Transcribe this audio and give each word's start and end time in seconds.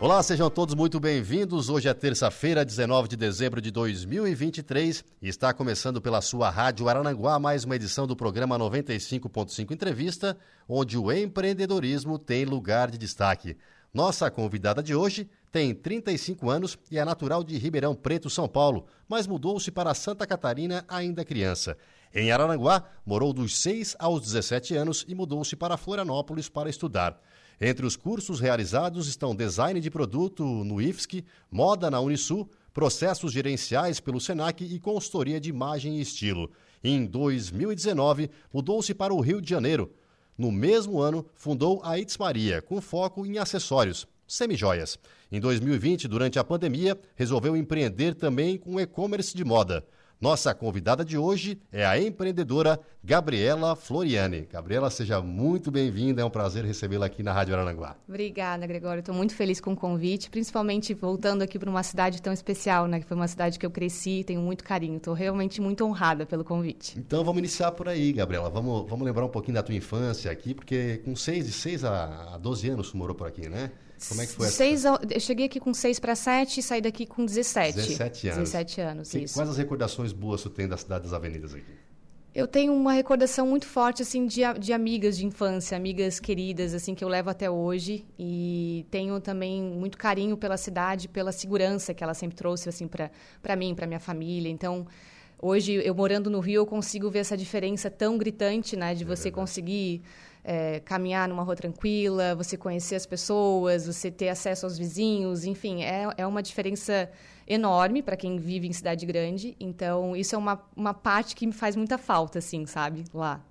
Olá, 0.00 0.22
sejam 0.22 0.48
todos 0.48 0.74
muito 0.74 0.98
bem-vindos. 0.98 1.68
Hoje 1.68 1.86
é 1.86 1.92
terça-feira, 1.92 2.64
19 2.64 3.06
de 3.06 3.18
dezembro 3.18 3.60
de 3.60 3.70
2023 3.70 5.04
e 5.20 5.28
está 5.28 5.52
começando 5.52 6.00
pela 6.00 6.22
sua 6.22 6.48
Rádio 6.48 6.88
Arananguá 6.88 7.38
mais 7.38 7.64
uma 7.64 7.76
edição 7.76 8.06
do 8.06 8.16
programa 8.16 8.58
95.5 8.58 9.70
Entrevista, 9.72 10.38
onde 10.66 10.96
o 10.96 11.12
empreendedorismo 11.12 12.18
tem 12.18 12.46
lugar 12.46 12.90
de 12.90 12.96
destaque. 12.96 13.58
Nossa 13.92 14.30
convidada 14.30 14.82
de 14.82 14.94
hoje 14.94 15.28
tem 15.52 15.74
35 15.74 16.48
anos 16.48 16.78
e 16.90 16.98
é 16.98 17.04
natural 17.04 17.44
de 17.44 17.58
Ribeirão 17.58 17.94
Preto, 17.94 18.30
São 18.30 18.48
Paulo, 18.48 18.86
mas 19.06 19.26
mudou-se 19.26 19.70
para 19.70 19.92
Santa 19.92 20.26
Catarina 20.26 20.82
ainda 20.88 21.26
criança. 21.26 21.76
Em 22.14 22.32
Araranguá, 22.32 22.84
morou 23.04 23.34
dos 23.34 23.58
6 23.58 23.96
aos 23.98 24.22
17 24.22 24.74
anos 24.74 25.04
e 25.06 25.14
mudou-se 25.14 25.54
para 25.56 25.76
Florianópolis 25.76 26.48
para 26.48 26.70
estudar. 26.70 27.20
Entre 27.62 27.84
os 27.84 27.94
cursos 27.94 28.40
realizados 28.40 29.06
estão 29.06 29.36
design 29.36 29.78
de 29.80 29.90
produto 29.90 30.42
no 30.64 30.80
IFSC, 30.80 31.22
moda 31.50 31.90
na 31.90 32.00
Unisul, 32.00 32.48
processos 32.72 33.32
gerenciais 33.32 34.00
pelo 34.00 34.18
SENAC 34.18 34.64
e 34.64 34.80
consultoria 34.80 35.38
de 35.38 35.50
imagem 35.50 35.98
e 35.98 36.00
estilo. 36.00 36.50
Em 36.82 37.04
2019, 37.04 38.30
mudou-se 38.50 38.94
para 38.94 39.12
o 39.12 39.20
Rio 39.20 39.42
de 39.42 39.50
Janeiro. 39.50 39.92
No 40.38 40.50
mesmo 40.50 41.02
ano, 41.02 41.26
fundou 41.34 41.82
a 41.84 41.98
Itz 41.98 42.16
Maria, 42.16 42.62
com 42.62 42.80
foco 42.80 43.26
em 43.26 43.36
acessórios, 43.36 44.08
semijoias. 44.26 44.98
Em 45.30 45.38
2020, 45.38 46.08
durante 46.08 46.38
a 46.38 46.44
pandemia, 46.44 46.98
resolveu 47.14 47.54
empreender 47.54 48.14
também 48.14 48.56
com 48.56 48.80
e-commerce 48.80 49.36
de 49.36 49.44
moda. 49.44 49.84
Nossa 50.20 50.54
convidada 50.54 51.02
de 51.02 51.16
hoje 51.16 51.58
é 51.72 51.86
a 51.86 51.98
empreendedora 51.98 52.78
Gabriela 53.02 53.74
Floriani. 53.74 54.46
Gabriela, 54.52 54.90
seja 54.90 55.22
muito 55.22 55.70
bem-vinda, 55.70 56.20
é 56.20 56.24
um 56.26 56.28
prazer 56.28 56.62
recebê-la 56.62 57.06
aqui 57.06 57.22
na 57.22 57.32
Rádio 57.32 57.54
Arananguá. 57.54 57.96
Obrigada, 58.06 58.66
Gregório. 58.66 59.00
Estou 59.00 59.14
muito 59.14 59.34
feliz 59.34 59.62
com 59.62 59.72
o 59.72 59.76
convite, 59.76 60.28
principalmente 60.28 60.92
voltando 60.92 61.40
aqui 61.40 61.58
para 61.58 61.70
uma 61.70 61.82
cidade 61.82 62.20
tão 62.20 62.34
especial, 62.34 62.86
né? 62.86 63.00
Que 63.00 63.06
foi 63.06 63.16
uma 63.16 63.28
cidade 63.28 63.58
que 63.58 63.64
eu 63.64 63.70
cresci 63.70 64.20
e 64.20 64.24
tenho 64.24 64.42
muito 64.42 64.62
carinho. 64.62 64.98
Estou 64.98 65.14
realmente 65.14 65.58
muito 65.58 65.86
honrada 65.86 66.26
pelo 66.26 66.44
convite. 66.44 66.98
Então 66.98 67.24
vamos 67.24 67.38
iniciar 67.38 67.72
por 67.72 67.88
aí, 67.88 68.12
Gabriela. 68.12 68.50
Vamos, 68.50 68.90
vamos 68.90 69.06
lembrar 69.06 69.24
um 69.24 69.30
pouquinho 69.30 69.54
da 69.54 69.62
tua 69.62 69.74
infância 69.74 70.30
aqui, 70.30 70.52
porque 70.52 70.98
com 71.02 71.16
seis, 71.16 71.46
de 71.46 71.52
6 71.52 71.82
a 71.82 72.36
12 72.36 72.68
anos 72.68 72.90
tu 72.90 72.98
morou 72.98 73.16
por 73.16 73.26
aqui, 73.26 73.48
né? 73.48 73.70
Como 74.08 74.22
é 74.22 74.26
que 74.26 74.32
foi 74.32 74.48
seis, 74.48 74.84
essa? 74.84 75.00
Eu 75.10 75.20
cheguei 75.20 75.46
aqui 75.46 75.60
com 75.60 75.74
6 75.74 75.98
para 75.98 76.14
7 76.14 76.60
e 76.60 76.62
saí 76.62 76.80
daqui 76.80 77.06
com 77.06 77.24
17. 77.24 77.74
17 77.74 78.28
anos. 78.28 78.38
17 78.38 78.80
anos, 78.80 79.10
que, 79.10 79.18
isso. 79.18 79.34
Quais 79.34 79.48
as 79.50 79.56
recordações 79.58 80.12
boas 80.12 80.42
tu 80.42 80.50
tem 80.50 80.66
da 80.66 80.76
cidade 80.76 81.04
das 81.04 81.12
avenidas 81.12 81.54
aqui? 81.54 81.72
Eu 82.32 82.46
tenho 82.46 82.72
uma 82.72 82.92
recordação 82.92 83.44
muito 83.44 83.66
forte 83.66 84.02
assim 84.02 84.24
de, 84.24 84.40
de 84.58 84.72
amigas 84.72 85.18
de 85.18 85.26
infância, 85.26 85.76
amigas 85.76 86.20
queridas 86.20 86.74
assim 86.74 86.94
que 86.94 87.02
eu 87.02 87.08
levo 87.08 87.28
até 87.28 87.50
hoje 87.50 88.06
e 88.16 88.86
tenho 88.88 89.20
também 89.20 89.60
muito 89.60 89.98
carinho 89.98 90.36
pela 90.36 90.56
cidade, 90.56 91.08
pela 91.08 91.32
segurança 91.32 91.92
que 91.92 92.04
ela 92.04 92.14
sempre 92.14 92.36
trouxe 92.36 92.68
assim 92.68 92.86
para 92.86 93.10
para 93.42 93.56
mim, 93.56 93.74
para 93.74 93.84
minha 93.84 93.98
família. 93.98 94.48
Então, 94.48 94.86
hoje 95.40 95.74
eu 95.74 95.94
morando 95.94 96.28
no 96.30 96.40
Rio 96.40 96.60
eu 96.60 96.66
consigo 96.66 97.10
ver 97.10 97.20
essa 97.20 97.36
diferença 97.36 97.90
tão 97.90 98.18
gritante, 98.18 98.76
né, 98.76 98.94
de 98.94 99.04
é 99.04 99.06
você 99.06 99.30
conseguir 99.30 100.02
é, 100.44 100.80
caminhar 100.80 101.28
numa 101.28 101.42
rua 101.42 101.56
tranquila, 101.56 102.34
você 102.34 102.56
conhecer 102.56 102.94
as 102.94 103.06
pessoas, 103.06 103.86
você 103.86 104.10
ter 104.10 104.28
acesso 104.28 104.66
aos 104.66 104.78
vizinhos, 104.78 105.44
enfim, 105.44 105.82
é, 105.82 106.08
é 106.16 106.26
uma 106.26 106.42
diferença 106.42 107.10
enorme 107.46 108.02
para 108.02 108.16
quem 108.16 108.38
vive 108.38 108.66
em 108.66 108.72
cidade 108.72 109.04
grande. 109.04 109.56
Então, 109.58 110.16
isso 110.16 110.34
é 110.34 110.38
uma, 110.38 110.62
uma 110.76 110.94
parte 110.94 111.34
que 111.34 111.46
me 111.46 111.52
faz 111.52 111.76
muita 111.76 111.98
falta, 111.98 112.38
assim, 112.38 112.64
sabe, 112.66 113.04
lá. 113.12 113.44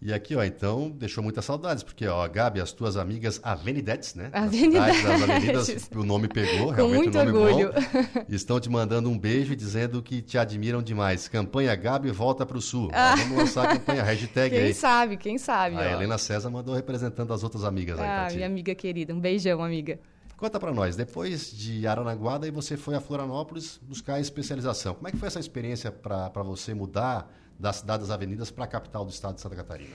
E 0.00 0.12
aqui, 0.12 0.36
ó, 0.36 0.44
então, 0.44 0.90
deixou 0.90 1.24
muitas 1.24 1.42
saudades, 1.44 1.82
porque, 1.82 2.06
ó, 2.06 2.28
Gabi, 2.28 2.60
as 2.60 2.70
tuas 2.70 2.98
amigas 2.98 3.40
Avenidetes, 3.42 4.14
né? 4.14 4.28
Avenidetes. 4.30 5.02
Das 5.02 5.22
avenidas, 5.22 5.90
o 5.96 6.04
nome 6.04 6.28
pegou, 6.28 6.66
Com 6.66 6.72
realmente 6.74 7.02
muito 7.04 7.18
o 7.18 7.24
nome 7.24 7.38
orgulho. 7.38 7.72
bom. 7.72 8.24
Estão 8.28 8.60
te 8.60 8.68
mandando 8.68 9.08
um 9.08 9.18
beijo 9.18 9.54
e 9.54 9.56
dizendo 9.56 10.02
que 10.02 10.20
te 10.20 10.36
admiram 10.36 10.82
demais. 10.82 11.28
Campanha 11.28 11.74
Gabi 11.74 12.10
volta 12.10 12.44
para 12.44 12.58
o 12.58 12.60
Sul. 12.60 12.90
Ah. 12.92 13.14
Ó, 13.14 13.16
Vamos 13.22 13.38
lançar 13.38 13.64
a 13.70 13.72
campanha, 13.78 14.02
hashtag 14.02 14.50
Quem 14.54 14.64
aí. 14.66 14.74
sabe, 14.74 15.16
quem 15.16 15.38
sabe. 15.38 15.76
A 15.76 15.80
ó. 15.80 15.82
Helena 15.82 16.18
César 16.18 16.50
mandou 16.50 16.74
representando 16.74 17.32
as 17.32 17.42
outras 17.42 17.64
amigas 17.64 17.98
aí 17.98 18.06
Ah, 18.06 18.26
ti. 18.28 18.34
minha 18.36 18.46
amiga 18.46 18.74
querida. 18.74 19.14
Um 19.14 19.18
beijão, 19.20 19.62
amiga. 19.64 19.98
Conta 20.36 20.60
para 20.60 20.70
nós, 20.74 20.94
depois 20.94 21.50
de 21.50 21.86
Aranaguá, 21.86 22.36
daí 22.36 22.50
você 22.50 22.76
foi 22.76 22.94
a 22.94 23.00
Florianópolis 23.00 23.80
buscar 23.82 24.20
especialização. 24.20 24.92
Como 24.94 25.08
é 25.08 25.10
que 25.10 25.16
foi 25.16 25.28
essa 25.28 25.40
experiência 25.40 25.90
para 25.90 26.42
você 26.42 26.74
mudar 26.74 27.32
da 27.58 27.72
cidade 27.72 28.02
das 28.02 28.10
avenidas 28.10 28.50
para 28.50 28.64
a 28.64 28.68
capital 28.68 29.04
do 29.04 29.10
estado 29.10 29.34
de 29.34 29.40
Santa 29.40 29.56
Catarina? 29.56 29.90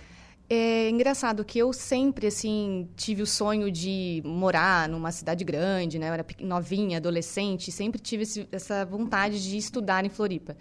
É 0.49 0.89
engraçado 0.89 1.45
que 1.45 1.57
eu 1.57 1.71
sempre 1.71 2.27
assim 2.27 2.89
tive 2.97 3.21
o 3.21 3.27
sonho 3.27 3.71
de 3.71 4.21
morar 4.25 4.89
numa 4.89 5.11
cidade 5.11 5.45
grande, 5.45 5.97
né? 5.97 6.09
Eu 6.09 6.13
era 6.13 6.25
novinha, 6.41 6.97
adolescente, 6.97 7.71
sempre 7.71 8.01
tive 8.01 8.23
esse- 8.23 8.47
essa 8.51 8.83
vontade 8.85 9.41
de 9.41 9.55
estudar 9.55 10.03
em 10.05 10.09
Floripa. 10.09 10.57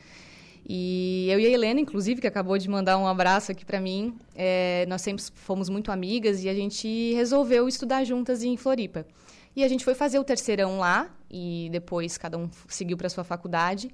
E 0.69 1.27
eu 1.31 1.41
e 1.41 1.47
a 1.47 1.51
Helena, 1.51 1.81
inclusive, 1.81 2.21
que 2.21 2.27
acabou 2.27 2.57
de 2.57 2.69
mandar 2.69 2.99
um 2.99 3.07
abraço 3.07 3.51
aqui 3.51 3.65
para 3.65 3.81
mim, 3.81 4.17
é, 4.37 4.85
nós 4.89 5.03
sempre 5.03 5.25
fomos 5.35 5.69
muito 5.69 5.91
amigas 5.91 6.45
e 6.45 6.49
a 6.49 6.55
gente 6.55 7.13
resolveu 7.15 7.67
estudar 7.67 8.05
juntas 8.05 8.45
em 8.45 8.57
Floripa. 8.57 9.05
E 9.57 9.65
a 9.65 9.69
gente 9.69 9.85
foi 9.85 9.95
fazer 9.95 10.19
o 10.21 10.25
terceirão 10.25 10.79
lá 10.79 11.11
e 11.29 11.69
depois 11.73 12.17
cada 12.17 12.39
um 12.39 12.49
seguiu 12.69 12.97
para 12.97 13.09
sua 13.09 13.25
faculdade. 13.25 13.91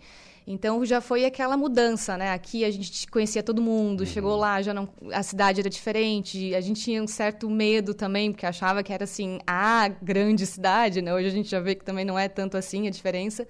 Então 0.46 0.84
já 0.84 1.00
foi 1.00 1.24
aquela 1.24 1.56
mudança, 1.56 2.16
né? 2.16 2.30
Aqui 2.30 2.64
a 2.64 2.70
gente 2.70 3.08
conhecia 3.08 3.42
todo 3.42 3.60
mundo, 3.60 4.06
chegou 4.06 4.36
lá, 4.36 4.62
já 4.62 4.72
não, 4.72 4.88
a 5.12 5.22
cidade 5.22 5.58
era 5.60 5.68
diferente, 5.68 6.54
a 6.54 6.60
gente 6.60 6.80
tinha 6.80 7.02
um 7.02 7.06
certo 7.08 7.50
medo 7.50 7.92
também, 7.92 8.30
porque 8.30 8.46
achava 8.46 8.80
que 8.82 8.92
era 8.92 9.02
assim 9.02 9.40
a 9.44 9.88
grande 9.88 10.46
cidade, 10.46 11.02
né? 11.02 11.12
Hoje 11.12 11.26
a 11.26 11.30
gente 11.30 11.48
já 11.48 11.58
vê 11.58 11.74
que 11.74 11.84
também 11.84 12.04
não 12.04 12.16
é 12.16 12.28
tanto 12.28 12.56
assim 12.56 12.86
a 12.86 12.90
diferença. 12.90 13.46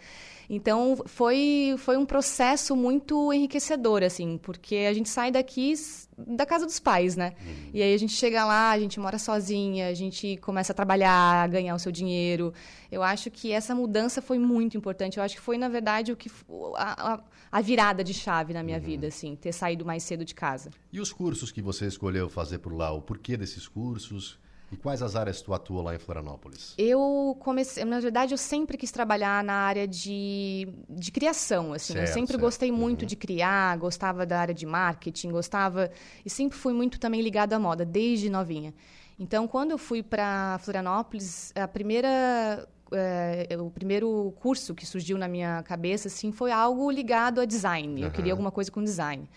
Então 0.49 0.97
foi 1.07 1.75
foi 1.79 1.97
um 1.97 2.07
processo 2.07 2.77
muito 2.77 3.33
enriquecedor 3.33 4.03
assim, 4.03 4.39
porque 4.39 4.87
a 4.89 4.93
gente 4.93 5.09
sai 5.09 5.31
daqui 5.31 5.75
da 6.17 6.47
casa 6.47 6.65
dos 6.65 6.81
pais, 6.81 7.17
né? 7.17 7.35
E 7.75 7.83
aí 7.83 7.93
a 7.93 7.99
gente 7.99 8.15
chega 8.15 8.45
lá, 8.45 8.71
a 8.71 8.79
gente 8.79 8.99
mora 8.99 9.19
sozinha, 9.19 9.89
a 9.89 9.95
gente 9.95 10.37
começa 10.39 10.73
a 10.73 10.75
trabalhar, 10.75 11.43
a 11.43 11.47
ganhar 11.47 11.75
o 11.75 11.79
seu 11.79 11.93
dinheiro. 11.93 12.55
Eu 12.91 13.03
acho 13.03 13.31
que 13.31 13.53
essa 13.53 13.75
mudança 13.75 14.23
foi 14.23 14.39
muito 14.39 14.77
importante. 14.77 15.19
Eu 15.19 15.25
acho 15.25 15.35
que 15.35 15.41
foi 15.41 15.59
na 15.59 15.69
verdade 15.69 16.13
o 16.13 16.17
que 16.17 16.31
a, 16.77 17.15
a, 17.15 17.21
a 17.53 17.61
virada 17.61 18.03
de 18.03 18.15
chave 18.15 18.55
na 18.55 18.63
minha 18.63 18.81
vida, 18.81 19.09
assim, 19.09 19.37
ter 19.37 19.53
saído 19.53 19.85
mais 19.85 20.03
cedo 20.03 20.25
de 20.25 20.35
casa. 20.35 20.71
E 20.93 21.01
os 21.01 21.13
cursos 21.13 21.53
que 21.53 21.61
você 21.61 21.87
escolheu 21.87 22.29
fazer 22.29 22.59
por 22.59 22.73
lá, 22.73 22.91
o 22.93 23.03
porquê 23.03 23.37
desses 23.37 23.69
cursos 23.69 24.39
e 24.71 24.77
quais 24.77 25.01
as 25.03 25.15
áreas 25.15 25.41
tu 25.41 25.55
atua 25.55 25.83
lá 25.83 25.95
em 25.95 25.99
Florianópolis? 25.99 26.75
Eu 26.77 27.37
comecei, 27.41 27.85
na 27.85 28.01
verdade, 28.01 28.35
eu 28.35 28.39
sempre 28.39 28.77
quis 28.77 28.91
trabalhar 28.91 29.43
na 29.45 29.55
área 29.55 29.87
de, 29.87 30.69
de 30.89 31.11
criação, 31.13 31.73
assim. 31.73 31.93
eu 31.95 31.99
Certo, 31.99 32.13
sempre 32.15 32.33
certo. 32.33 32.41
gostei 32.41 32.73
muito 32.73 33.03
Uhum. 33.03 33.07
de 33.07 33.17
criar, 33.17 33.77
gostava 33.79 34.27
da 34.27 34.41
área 34.41 34.55
de 34.55 34.67
marketing, 34.67 35.31
gostava 35.31 35.91
e 36.25 36.31
sempre 36.31 36.59
fui 36.59 36.73
muito 36.73 36.99
também 36.99 37.21
ligada 37.23 37.57
à 37.57 37.59
moda 37.59 37.85
desde 37.85 38.29
novinha. 38.29 38.75
Então, 39.19 39.47
quando 39.49 39.71
eu 39.71 39.79
fui 39.79 40.03
para 40.03 40.59
Florianópolis, 40.61 41.53
a 41.55 41.67
primeira 41.67 42.69
é, 42.93 43.57
o 43.59 43.71
primeiro 43.71 44.33
curso 44.41 44.75
que 44.75 44.85
surgiu 44.87 45.17
na 45.19 45.27
minha 45.27 45.63
cabeça 45.63 46.09
assim 46.09 46.31
foi 46.31 46.53
algo 46.53 46.91
ligado 46.91 47.41
a 47.41 47.45
design. 47.45 48.03
Eu 48.03 48.09
Aham. 48.09 48.15
queria 48.15 48.33
alguma 48.33 48.51
coisa 48.51 48.71
com 48.71 48.83
design. 48.83 49.29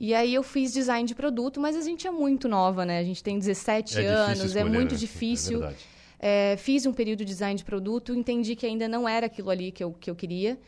E 0.00 0.14
aí 0.14 0.32
eu 0.34 0.42
fiz 0.42 0.72
design 0.72 1.06
de 1.06 1.14
produto, 1.14 1.60
mas 1.60 1.76
a 1.76 1.80
gente 1.80 2.06
é 2.06 2.10
muito 2.10 2.48
nova, 2.48 2.84
né? 2.84 3.00
A 3.00 3.04
gente 3.04 3.22
tem 3.22 3.38
17 3.38 3.98
É 3.98 4.06
anos, 4.06 4.40
é 4.40 4.46
escolher, 4.46 4.64
muito 4.64 4.92
né? 4.92 4.98
difícil. 4.98 5.64
É. 5.64 5.74
É, 6.20 6.56
fiz 6.56 6.86
um 6.86 6.92
período 6.92 7.18
de 7.18 7.24
design 7.26 7.56
de 7.56 7.64
produto, 7.64 8.14
entendi 8.14 8.56
que 8.56 8.66
ainda 8.66 8.88
não 8.88 9.08
era 9.08 9.26
aquilo 9.26 9.50
ali 9.50 9.70
que 9.70 9.82
eu, 9.82 9.92
que 9.92 10.10
eu 10.10 10.16
queria. 10.16 10.58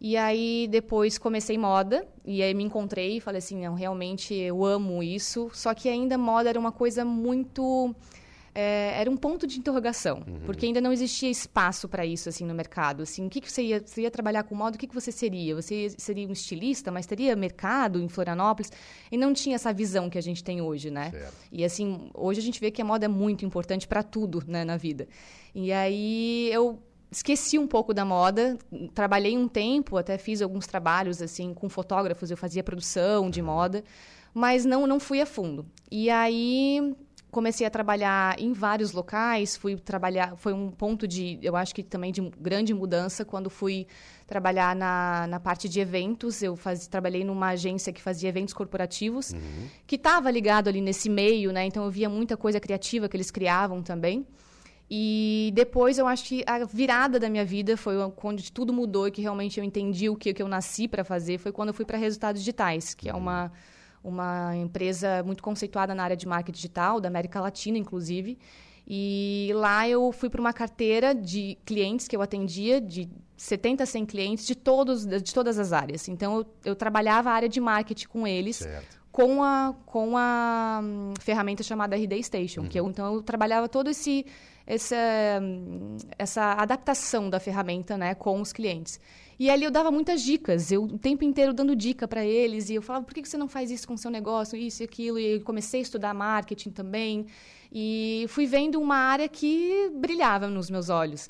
E 0.00 0.16
aí 0.16 0.68
depois 0.70 1.18
comecei 1.18 1.58
moda, 1.58 2.06
e 2.24 2.42
aí 2.42 2.54
me 2.54 2.62
encontrei 2.62 3.16
e 3.16 3.20
falei 3.20 3.38
assim, 3.38 3.60
não, 3.60 3.74
realmente 3.74 4.32
eu 4.32 4.64
amo 4.64 5.02
isso. 5.02 5.50
Só 5.52 5.74
que 5.74 5.88
ainda 5.88 6.16
moda 6.16 6.48
era 6.48 6.58
uma 6.58 6.72
coisa 6.72 7.04
muito... 7.04 7.94
é, 8.54 8.92
era 9.00 9.10
um 9.10 9.16
ponto 9.16 9.46
de 9.46 9.58
interrogação, 9.58 10.22
porque 10.46 10.66
ainda 10.66 10.80
não 10.80 10.92
existia 10.92 11.30
espaço 11.30 11.88
para 11.88 12.04
isso 12.06 12.28
assim 12.28 12.44
no 12.44 12.54
mercado. 12.54 13.02
Assim, 13.02 13.26
o 13.26 13.30
que, 13.30 13.40
que 13.40 13.50
você 13.50 13.62
ia, 13.62 13.82
você 13.84 14.02
ia 14.02 14.10
trabalhar 14.10 14.42
com 14.44 14.54
moda? 14.54 14.76
O 14.76 14.78
que, 14.78 14.86
que 14.86 14.94
você 14.94 15.12
seria? 15.12 15.54
Você 15.54 15.84
ia- 15.84 15.90
seria 15.98 16.26
um 16.28 16.32
estilista, 16.32 16.90
mas 16.90 17.06
teria 17.06 17.34
mercado 17.36 18.00
em 18.00 18.08
Florianópolis? 18.08 18.70
E 19.12 19.16
não 19.16 19.32
tinha 19.32 19.54
essa 19.54 19.72
visão 19.72 20.08
que 20.10 20.18
a 20.18 20.22
gente 20.22 20.42
tem 20.42 20.60
hoje, 20.60 20.90
né? 20.90 21.10
Certo. 21.10 21.34
E 21.52 21.64
assim, 21.64 22.10
hoje 22.14 22.40
a 22.40 22.42
gente 22.42 22.60
vê 22.60 22.70
que 22.70 22.82
a 22.82 22.84
moda 22.84 23.04
é 23.04 23.08
muito 23.08 23.44
importante 23.44 23.86
para 23.86 24.02
tudo, 24.02 24.42
né, 24.46 24.64
na 24.64 24.76
vida. 24.76 25.06
E 25.54 25.72
aí 25.72 26.50
eu 26.52 26.78
esqueci 27.10 27.58
um 27.58 27.66
pouco 27.66 27.94
da 27.94 28.04
moda. 28.04 28.58
Trabalhei 28.94 29.36
um 29.36 29.48
tempo, 29.48 29.96
até 29.96 30.18
fiz 30.18 30.42
alguns 30.42 30.66
trabalhos 30.66 31.22
assim 31.22 31.54
com 31.54 31.68
fotógrafos, 31.68 32.30
eu 32.30 32.36
fazia 32.36 32.62
produção 32.62 33.30
de 33.30 33.40
moda, 33.40 33.82
mas 34.34 34.64
não 34.64 34.86
não 34.86 35.00
fui 35.00 35.20
a 35.20 35.26
fundo. 35.26 35.64
E 35.90 36.10
aí 36.10 36.94
comecei 37.30 37.66
a 37.66 37.70
trabalhar 37.70 38.38
em 38.38 38.52
vários 38.52 38.92
locais, 38.92 39.56
fui 39.56 39.76
trabalhar, 39.76 40.36
foi 40.36 40.52
um 40.52 40.70
ponto 40.70 41.06
de, 41.06 41.38
eu 41.42 41.56
acho 41.56 41.74
que 41.74 41.82
também 41.82 42.10
de 42.10 42.20
grande 42.40 42.72
mudança 42.72 43.24
quando 43.24 43.50
fui 43.50 43.86
trabalhar 44.26 44.74
na, 44.74 45.26
na 45.26 45.40
parte 45.40 45.68
de 45.68 45.80
eventos. 45.80 46.42
Eu 46.42 46.56
faz, 46.56 46.86
trabalhei 46.86 47.24
numa 47.24 47.48
agência 47.48 47.92
que 47.92 48.00
fazia 48.00 48.28
eventos 48.28 48.54
corporativos, 48.54 49.32
uhum. 49.32 49.68
que 49.86 49.96
estava 49.96 50.30
ligado 50.30 50.68
ali 50.68 50.80
nesse 50.80 51.08
meio, 51.08 51.52
né? 51.52 51.66
Então 51.66 51.84
eu 51.84 51.90
via 51.90 52.08
muita 52.08 52.36
coisa 52.36 52.58
criativa 52.58 53.08
que 53.08 53.16
eles 53.16 53.30
criavam 53.30 53.82
também. 53.82 54.26
E 54.90 55.52
depois 55.54 55.98
eu 55.98 56.06
acho 56.06 56.24
que 56.24 56.42
a 56.46 56.64
virada 56.64 57.20
da 57.20 57.28
minha 57.28 57.44
vida 57.44 57.76
foi 57.76 57.94
quando 58.16 58.42
tudo 58.50 58.72
mudou 58.72 59.06
e 59.06 59.10
que 59.10 59.20
realmente 59.20 59.60
eu 59.60 59.64
entendi 59.64 60.08
o 60.08 60.16
que, 60.16 60.32
que 60.32 60.42
eu 60.42 60.48
nasci 60.48 60.88
para 60.88 61.04
fazer, 61.04 61.36
foi 61.36 61.52
quando 61.52 61.68
eu 61.68 61.74
fui 61.74 61.84
para 61.84 61.98
Resultados 61.98 62.40
Digitais, 62.40 62.94
que 62.94 63.06
é 63.06 63.12
uma 63.12 63.44
uhum 63.44 63.77
uma 64.02 64.56
empresa 64.56 65.22
muito 65.24 65.42
conceituada 65.42 65.94
na 65.94 66.02
área 66.02 66.16
de 66.16 66.26
marketing 66.26 66.56
digital, 66.56 67.00
da 67.00 67.08
América 67.08 67.40
Latina, 67.40 67.78
inclusive. 67.78 68.38
E 68.86 69.50
lá 69.54 69.86
eu 69.88 70.10
fui 70.12 70.30
para 70.30 70.40
uma 70.40 70.52
carteira 70.52 71.14
de 71.14 71.58
clientes 71.66 72.08
que 72.08 72.16
eu 72.16 72.22
atendia, 72.22 72.80
de 72.80 73.08
70 73.36 73.82
a 73.82 73.86
100 73.86 74.06
clientes 74.06 74.46
de, 74.46 74.54
todos, 74.54 75.06
de 75.06 75.34
todas 75.34 75.58
as 75.58 75.72
áreas. 75.72 76.08
Então, 76.08 76.38
eu, 76.38 76.46
eu 76.64 76.76
trabalhava 76.76 77.30
a 77.30 77.34
área 77.34 77.48
de 77.48 77.60
marketing 77.60 78.08
com 78.08 78.26
eles. 78.26 78.56
Certo. 78.56 78.98
Com 79.10 79.42
a, 79.42 79.74
com 79.84 80.16
a 80.16 80.80
hum, 80.80 81.12
ferramenta 81.18 81.64
chamada 81.64 81.96
RD 81.96 82.22
Station, 82.22 82.60
uhum. 82.60 82.68
que 82.68 82.78
eu, 82.78 82.88
então 82.88 83.14
eu 83.14 83.22
trabalhava 83.22 83.68
todo 83.68 83.90
esse 83.90 84.24
essa, 84.68 84.96
hum, 85.42 85.96
essa 86.18 86.52
adaptação 86.52 87.30
da 87.30 87.40
ferramenta 87.40 87.96
né, 87.96 88.14
com 88.14 88.40
os 88.40 88.52
clientes. 88.52 89.00
E 89.38 89.48
ali 89.48 89.64
eu 89.64 89.70
dava 89.70 89.90
muitas 89.90 90.22
dicas, 90.22 90.72
eu 90.72 90.82
o 90.82 90.98
tempo 90.98 91.22
inteiro 91.24 91.52
dando 91.52 91.76
dica 91.76 92.08
para 92.08 92.24
eles, 92.24 92.70
e 92.70 92.74
eu 92.74 92.82
falava, 92.82 93.04
por 93.04 93.14
que 93.14 93.28
você 93.28 93.36
não 93.36 93.46
faz 93.46 93.70
isso 93.70 93.86
com 93.86 93.94
o 93.94 93.98
seu 93.98 94.10
negócio, 94.10 94.58
isso 94.58 94.82
e 94.82 94.84
aquilo? 94.84 95.18
E 95.18 95.36
eu 95.36 95.40
comecei 95.42 95.78
a 95.78 95.82
estudar 95.82 96.12
marketing 96.12 96.70
também, 96.70 97.26
e 97.72 98.24
fui 98.28 98.46
vendo 98.46 98.80
uma 98.80 98.96
área 98.96 99.28
que 99.28 99.90
brilhava 99.94 100.48
nos 100.48 100.68
meus 100.68 100.88
olhos. 100.88 101.28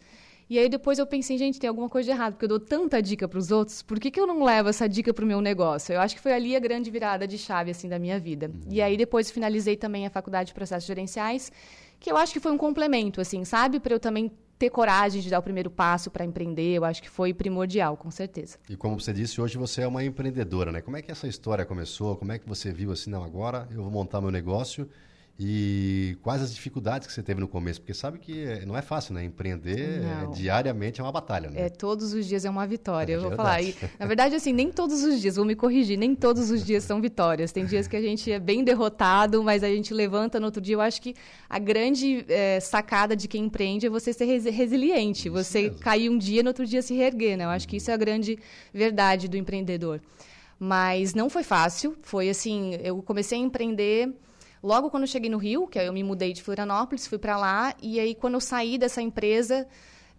E 0.50 0.58
aí 0.58 0.70
depois 0.70 0.98
eu 0.98 1.06
pensei, 1.06 1.36
gente, 1.36 1.60
tem 1.60 1.68
alguma 1.68 1.90
coisa 1.90 2.06
de 2.06 2.16
errado, 2.16 2.32
porque 2.32 2.46
eu 2.46 2.48
dou 2.48 2.60
tanta 2.60 3.02
dica 3.02 3.28
para 3.28 3.38
os 3.38 3.50
outros, 3.50 3.82
por 3.82 4.00
que, 4.00 4.10
que 4.10 4.18
eu 4.18 4.26
não 4.26 4.42
levo 4.42 4.70
essa 4.70 4.88
dica 4.88 5.12
para 5.12 5.22
o 5.22 5.28
meu 5.28 5.42
negócio? 5.42 5.92
Eu 5.92 6.00
acho 6.00 6.14
que 6.14 6.22
foi 6.22 6.32
ali 6.32 6.56
a 6.56 6.58
grande 6.58 6.90
virada 6.90 7.28
de 7.28 7.36
chave 7.36 7.70
assim 7.70 7.86
da 7.86 7.98
minha 7.98 8.18
vida. 8.18 8.46
Uhum. 8.46 8.72
E 8.72 8.80
aí 8.80 8.96
depois 8.96 9.30
finalizei 9.30 9.76
também 9.76 10.06
a 10.06 10.10
faculdade 10.10 10.48
de 10.48 10.54
processos 10.54 10.86
gerenciais, 10.86 11.52
que 12.00 12.10
eu 12.10 12.16
acho 12.16 12.32
que 12.32 12.40
foi 12.40 12.50
um 12.50 12.56
complemento, 12.56 13.20
assim, 13.20 13.44
sabe, 13.44 13.78
para 13.78 13.92
eu 13.92 14.00
também 14.00 14.32
ter 14.58 14.70
coragem 14.70 15.22
de 15.22 15.30
dar 15.30 15.38
o 15.38 15.42
primeiro 15.42 15.70
passo 15.70 16.10
para 16.10 16.24
empreender, 16.24 16.74
eu 16.74 16.84
acho 16.84 17.00
que 17.00 17.08
foi 17.08 17.32
primordial, 17.32 17.96
com 17.96 18.10
certeza. 18.10 18.58
E 18.68 18.76
como 18.76 18.98
você 18.98 19.12
disse, 19.12 19.40
hoje 19.40 19.56
você 19.56 19.82
é 19.82 19.86
uma 19.86 20.02
empreendedora, 20.02 20.72
né? 20.72 20.80
Como 20.80 20.96
é 20.96 21.02
que 21.02 21.12
essa 21.12 21.28
história 21.28 21.64
começou? 21.64 22.16
Como 22.16 22.32
é 22.32 22.38
que 22.38 22.48
você 22.48 22.72
viu 22.72 22.90
assim, 22.90 23.10
não, 23.10 23.22
agora 23.22 23.68
eu 23.70 23.82
vou 23.82 23.90
montar 23.90 24.20
meu 24.20 24.30
negócio 24.30 24.88
e 25.40 26.18
quais 26.20 26.42
as 26.42 26.52
dificuldades 26.52 27.06
que 27.06 27.12
você 27.12 27.22
teve 27.22 27.40
no 27.40 27.46
começo? 27.46 27.80
Porque 27.80 27.94
sabe 27.94 28.18
que 28.18 28.42
é, 28.42 28.66
não 28.66 28.76
é 28.76 28.82
fácil, 28.82 29.14
né? 29.14 29.22
Empreender 29.22 30.02
é, 30.02 30.26
diariamente 30.34 31.00
é 31.00 31.04
uma 31.04 31.12
batalha, 31.12 31.48
né? 31.48 31.66
É, 31.66 31.68
todos 31.68 32.12
os 32.12 32.26
dias 32.26 32.44
é 32.44 32.50
uma 32.50 32.66
vitória, 32.66 33.12
é 33.12 33.16
eu 33.16 33.20
vou 33.20 33.30
falar. 33.30 33.62
E, 33.62 33.72
na 34.00 34.06
verdade, 34.06 34.34
assim, 34.34 34.52
nem 34.52 34.72
todos 34.72 35.04
os 35.04 35.20
dias, 35.20 35.36
vou 35.36 35.44
me 35.44 35.54
corrigir, 35.54 35.96
nem 35.96 36.12
todos 36.12 36.50
os 36.50 36.66
dias 36.66 36.82
são 36.82 37.00
vitórias. 37.00 37.52
Tem 37.52 37.64
dias 37.64 37.86
que 37.86 37.96
a 37.96 38.02
gente 38.02 38.32
é 38.32 38.40
bem 38.40 38.64
derrotado, 38.64 39.40
mas 39.44 39.62
a 39.62 39.68
gente 39.68 39.94
levanta 39.94 40.40
no 40.40 40.46
outro 40.46 40.60
dia. 40.60 40.74
Eu 40.74 40.80
acho 40.80 41.00
que 41.00 41.14
a 41.48 41.60
grande 41.60 42.24
é, 42.28 42.58
sacada 42.58 43.14
de 43.14 43.28
quem 43.28 43.44
empreende 43.44 43.86
é 43.86 43.90
você 43.90 44.12
ser 44.12 44.24
resiliente. 44.24 45.28
Isso 45.28 45.32
você 45.32 45.62
mesmo. 45.62 45.78
cair 45.78 46.10
um 46.10 46.18
dia, 46.18 46.42
no 46.42 46.48
outro 46.48 46.66
dia 46.66 46.82
se 46.82 46.94
reerguer, 46.94 47.36
né? 47.36 47.44
Eu 47.44 47.50
acho 47.50 47.68
que 47.68 47.76
isso 47.76 47.92
é 47.92 47.94
a 47.94 47.96
grande 47.96 48.40
verdade 48.74 49.28
do 49.28 49.36
empreendedor. 49.36 50.00
Mas 50.58 51.14
não 51.14 51.30
foi 51.30 51.44
fácil. 51.44 51.96
Foi 52.02 52.28
assim, 52.28 52.74
eu 52.82 53.00
comecei 53.02 53.38
a 53.38 53.40
empreender 53.40 54.12
Logo 54.62 54.90
quando 54.90 55.04
eu 55.04 55.06
cheguei 55.08 55.30
no 55.30 55.38
Rio, 55.38 55.66
que 55.66 55.78
eu 55.78 55.92
me 55.92 56.02
mudei 56.02 56.32
de 56.32 56.42
Florianópolis, 56.42 57.06
fui 57.06 57.18
para 57.18 57.36
lá, 57.36 57.74
e 57.82 58.00
aí 58.00 58.14
quando 58.14 58.34
eu 58.34 58.40
saí 58.40 58.78
dessa 58.78 59.00
empresa, 59.00 59.66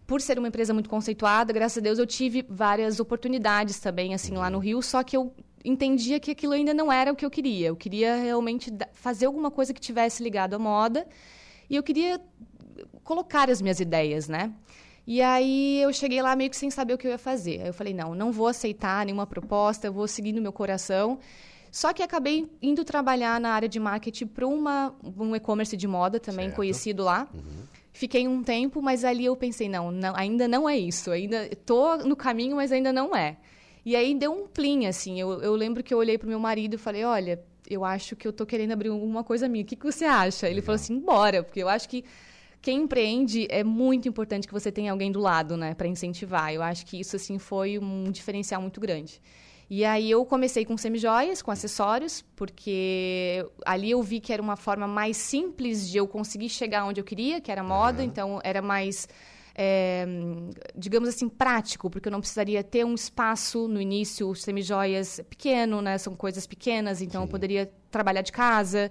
por 0.08 0.22
ser 0.22 0.40
uma 0.40 0.48
empresa 0.48 0.74
muito 0.74 0.90
conceituada, 0.90 1.54
graças 1.54 1.78
a 1.78 1.82
Deus 1.82 2.00
eu 2.00 2.06
tive 2.06 2.46
várias 2.50 3.00
oportunidades 3.00 3.80
também 3.80 4.14
assim 4.14 4.34
lá 4.34 4.50
no 4.50 4.60
Rio, 4.60 4.82
só 4.82 5.04
que 5.04 5.16
eu 5.16 5.34
entendia 5.64 6.20
que 6.20 6.32
aquilo 6.32 6.54
ainda 6.54 6.74
não 6.74 6.92
era 6.92 7.12
o 7.12 7.16
que 7.16 7.26
eu 7.26 7.30
queria. 7.30 7.68
Eu 7.68 7.76
queria 7.76 8.16
realmente 8.16 8.72
fazer 8.94 9.26
alguma 9.26 9.52
coisa 9.52 9.74
que 9.74 9.82
tivesse 9.82 10.24
ligado 10.24 10.54
à 10.54 10.60
moda, 10.60 11.06
e 11.70 11.76
eu 11.76 11.84
queria 11.84 12.20
colocar 13.04 13.50
as 13.50 13.62
minhas 13.62 13.80
ideias, 13.80 14.28
né? 14.28 14.54
E 15.06 15.22
aí 15.22 15.82
eu 15.82 15.92
cheguei 15.92 16.22
lá 16.22 16.36
meio 16.36 16.50
que 16.50 16.56
sem 16.56 16.70
saber 16.70 16.94
o 16.94 16.98
que 16.98 17.08
eu 17.08 17.12
ia 17.12 17.18
fazer. 17.18 17.62
Aí 17.62 17.68
eu 17.68 17.74
falei, 17.74 17.94
não, 17.94 18.14
não 18.14 18.32
vou 18.32 18.48
aceitar 18.48 19.06
nenhuma 19.06 19.26
proposta, 19.26 19.88
eu 19.88 19.94
vou 19.94 20.08
seguir 20.08 20.32
no 20.34 20.42
meu 20.42 20.54
coração. 20.54 21.20
Só 21.72 21.94
que 21.94 22.02
acabei 22.02 22.50
indo 22.62 22.84
trabalhar 22.84 23.40
na 23.40 23.52
área 23.52 23.70
de 23.70 23.80
marketing 23.80 24.28
para 24.28 24.48
um 24.48 25.36
e-commerce 25.36 25.76
de 25.76 25.88
moda 25.88 26.20
também 26.20 26.48
certo. 26.48 26.56
conhecido 26.56 27.04
lá. 27.04 27.28
Uhum. 27.34 27.64
Fiquei 27.92 28.28
um 28.28 28.44
tempo, 28.44 28.82
mas 28.82 29.04
ali 29.04 29.26
eu 29.26 29.36
pensei, 29.36 29.68
não, 29.68 29.92
não 29.92 30.16
ainda 30.16 30.48
não 30.48 30.70
é 30.70 30.78
isso. 30.78 31.12
Ainda 31.12 31.46
estou 31.48 31.98
no 31.98 32.16
caminho, 32.16 32.56
mas 32.56 32.72
ainda 32.72 32.94
não 32.94 33.16
é. 33.16 33.38
E 33.86 33.96
aí 33.96 34.14
deu 34.16 34.32
um 34.32 34.48
plim, 34.48 34.86
assim. 34.86 35.20
Eu, 35.20 35.42
eu 35.42 35.56
lembro 35.56 35.84
que 35.84 35.94
eu 35.94 35.98
olhei 35.98 36.18
para 36.18 36.26
o 36.26 36.30
meu 36.30 36.40
marido 36.40 36.76
e 36.76 36.78
falei, 36.78 37.04
olha, 37.04 37.44
eu 37.70 37.86
acho 37.86 38.16
que 38.16 38.28
eu 38.28 38.32
estou 38.32 38.46
querendo 38.46 38.72
abrir 38.72 38.90
alguma 38.90 39.24
coisa 39.24 39.48
minha. 39.48 39.64
O 39.64 39.68
que, 39.68 39.76
que 39.76 39.86
você 39.86 40.06
acha? 40.06 40.50
Ele 40.50 40.62
falou 40.62 40.76
assim, 40.76 41.00
bora, 41.00 41.44
porque 41.44 41.62
eu 41.62 41.70
acho 41.70 41.88
que 41.88 42.04
quem 42.62 42.82
empreende 42.82 43.48
é 43.50 43.64
muito 43.64 44.08
importante 44.08 44.48
que 44.48 44.54
você 44.54 44.72
tenha 44.72 44.92
alguém 44.92 45.12
do 45.12 45.20
lado, 45.20 45.56
né, 45.56 45.74
para 45.74 45.88
incentivar. 45.88 46.54
Eu 46.54 46.62
acho 46.62 46.86
que 46.86 47.00
isso 47.00 47.16
assim 47.16 47.38
foi 47.38 47.80
um 47.80 48.12
diferencial 48.12 48.62
muito 48.62 48.82
grande. 48.82 49.22
E 49.70 49.86
aí 49.86 50.10
eu 50.10 50.26
comecei 50.26 50.66
com 50.66 50.76
semijoias, 50.76 51.42
com 51.44 51.52
acessórios, 51.52 52.26
porque 52.36 53.46
ali 53.64 53.92
eu 53.92 54.02
vi 54.02 54.20
que 54.20 54.34
era 54.34 54.42
uma 54.42 54.56
forma 54.56 54.88
mais 54.88 55.16
simples 55.16 55.88
de 55.88 55.98
eu 55.98 56.08
conseguir 56.08 56.50
chegar 56.50 56.86
onde 56.86 57.00
eu 57.00 57.04
queria, 57.04 57.40
que 57.40 57.52
era 57.52 57.64
moda, 57.64 58.02
uhum. 58.02 58.08
então 58.08 58.42
era 58.44 58.64
mais 58.64 59.08
é, 59.62 60.08
digamos 60.74 61.10
assim, 61.10 61.28
prático, 61.28 61.90
porque 61.90 62.08
eu 62.08 62.12
não 62.12 62.22
precisaria 62.22 62.64
ter 62.64 62.86
um 62.86 62.96
espaço 62.96 63.68
no 63.68 63.82
início, 63.82 64.34
semijoias 64.34 65.20
pequeno, 65.30 65.82
né? 65.82 65.98
São 65.98 66.16
coisas 66.16 66.48
pequenas, 66.48 67.02
então 67.02 67.22
Sim. 67.22 67.28
eu 67.28 67.30
poderia 67.30 67.72
trabalhar 67.92 68.22
de 68.22 68.32
casa, 68.32 68.90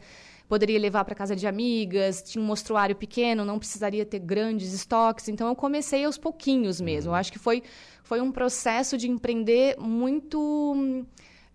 poderia 0.49 0.79
levar 0.79 1.05
para 1.05 1.15
casa 1.15 1.37
de 1.37 1.47
amigas, 1.47 2.23
tinha 2.23 2.43
um 2.43 2.47
mostruário 2.47 2.97
pequeno, 2.97 3.45
não 3.45 3.59
precisaria 3.59 4.05
ter 4.07 4.19
grandes 4.19 4.73
estoques. 4.73 5.29
Então 5.29 5.47
eu 5.49 5.55
comecei 5.55 6.05
aos 6.05 6.17
pouquinhos 6.17 6.81
mesmo. 6.81 7.11
Uhum. 7.11 7.17
Eu 7.17 7.21
acho 7.21 7.31
que 7.31 7.39
foi 7.39 7.63
foi 8.03 8.23
um 8.23 8.33
processo 8.33 8.97
de 8.97 9.07
empreender 9.07 9.77
muito 9.79 11.05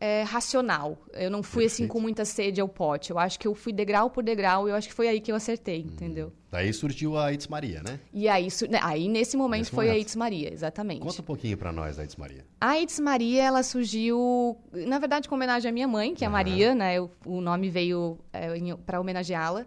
é, 0.04 0.22
racional. 0.24 0.98
Eu 1.14 1.32
não 1.32 1.42
fui 1.42 1.64
Perfeito. 1.64 1.84
assim 1.84 1.88
com 1.88 1.98
muita 2.02 2.26
sede 2.26 2.60
ao 2.60 2.68
pote. 2.68 3.10
Eu 3.10 3.18
acho 3.18 3.40
que 3.40 3.48
eu 3.48 3.56
fui 3.56 3.72
degrau 3.72 4.10
por 4.10 4.22
degrau 4.22 4.68
e 4.68 4.72
eu 4.72 4.76
acho 4.76 4.90
que 4.90 4.94
foi 4.94 5.08
aí 5.08 5.22
que 5.22 5.32
eu 5.32 5.36
acertei, 5.38 5.80
hum. 5.80 5.92
entendeu? 5.94 6.34
Daí 6.52 6.74
surgiu 6.74 7.18
a 7.18 7.32
Itz 7.32 7.48
Maria, 7.48 7.82
né? 7.82 8.02
E 8.14 8.28
aí, 8.28 8.50
né, 8.70 8.82
aí 8.84 9.08
nesse 9.08 9.38
momento 9.38 9.62
nesse 9.62 9.72
foi 9.72 9.86
momento. 9.86 9.98
a 9.98 10.02
Itz 10.02 10.16
Maria, 10.18 10.54
exatamente. 10.54 11.00
Conta 11.00 11.22
um 11.22 11.24
pouquinho 11.24 11.58
para 11.58 11.72
nós 11.72 11.96
da 11.96 12.04
Itz 12.04 12.18
Maria. 12.18 12.46
A 12.60 12.78
Itz 12.78 13.00
Maria, 13.00 13.44
ela 13.44 13.64
surgiu, 13.64 14.58
na 14.74 15.00
verdade, 15.00 15.30
com 15.30 15.36
homenagem 15.36 15.70
à 15.70 15.72
minha 15.72 15.88
mãe, 15.88 16.14
que 16.14 16.26
é 16.26 16.28
a 16.28 16.30
Maria, 16.30 16.76
né? 16.76 16.96
Eu, 16.96 17.10
o 17.26 17.40
nome 17.40 17.70
veio 17.70 18.20
é, 18.34 18.50
para 18.86 19.00
homenageá-la. 19.00 19.66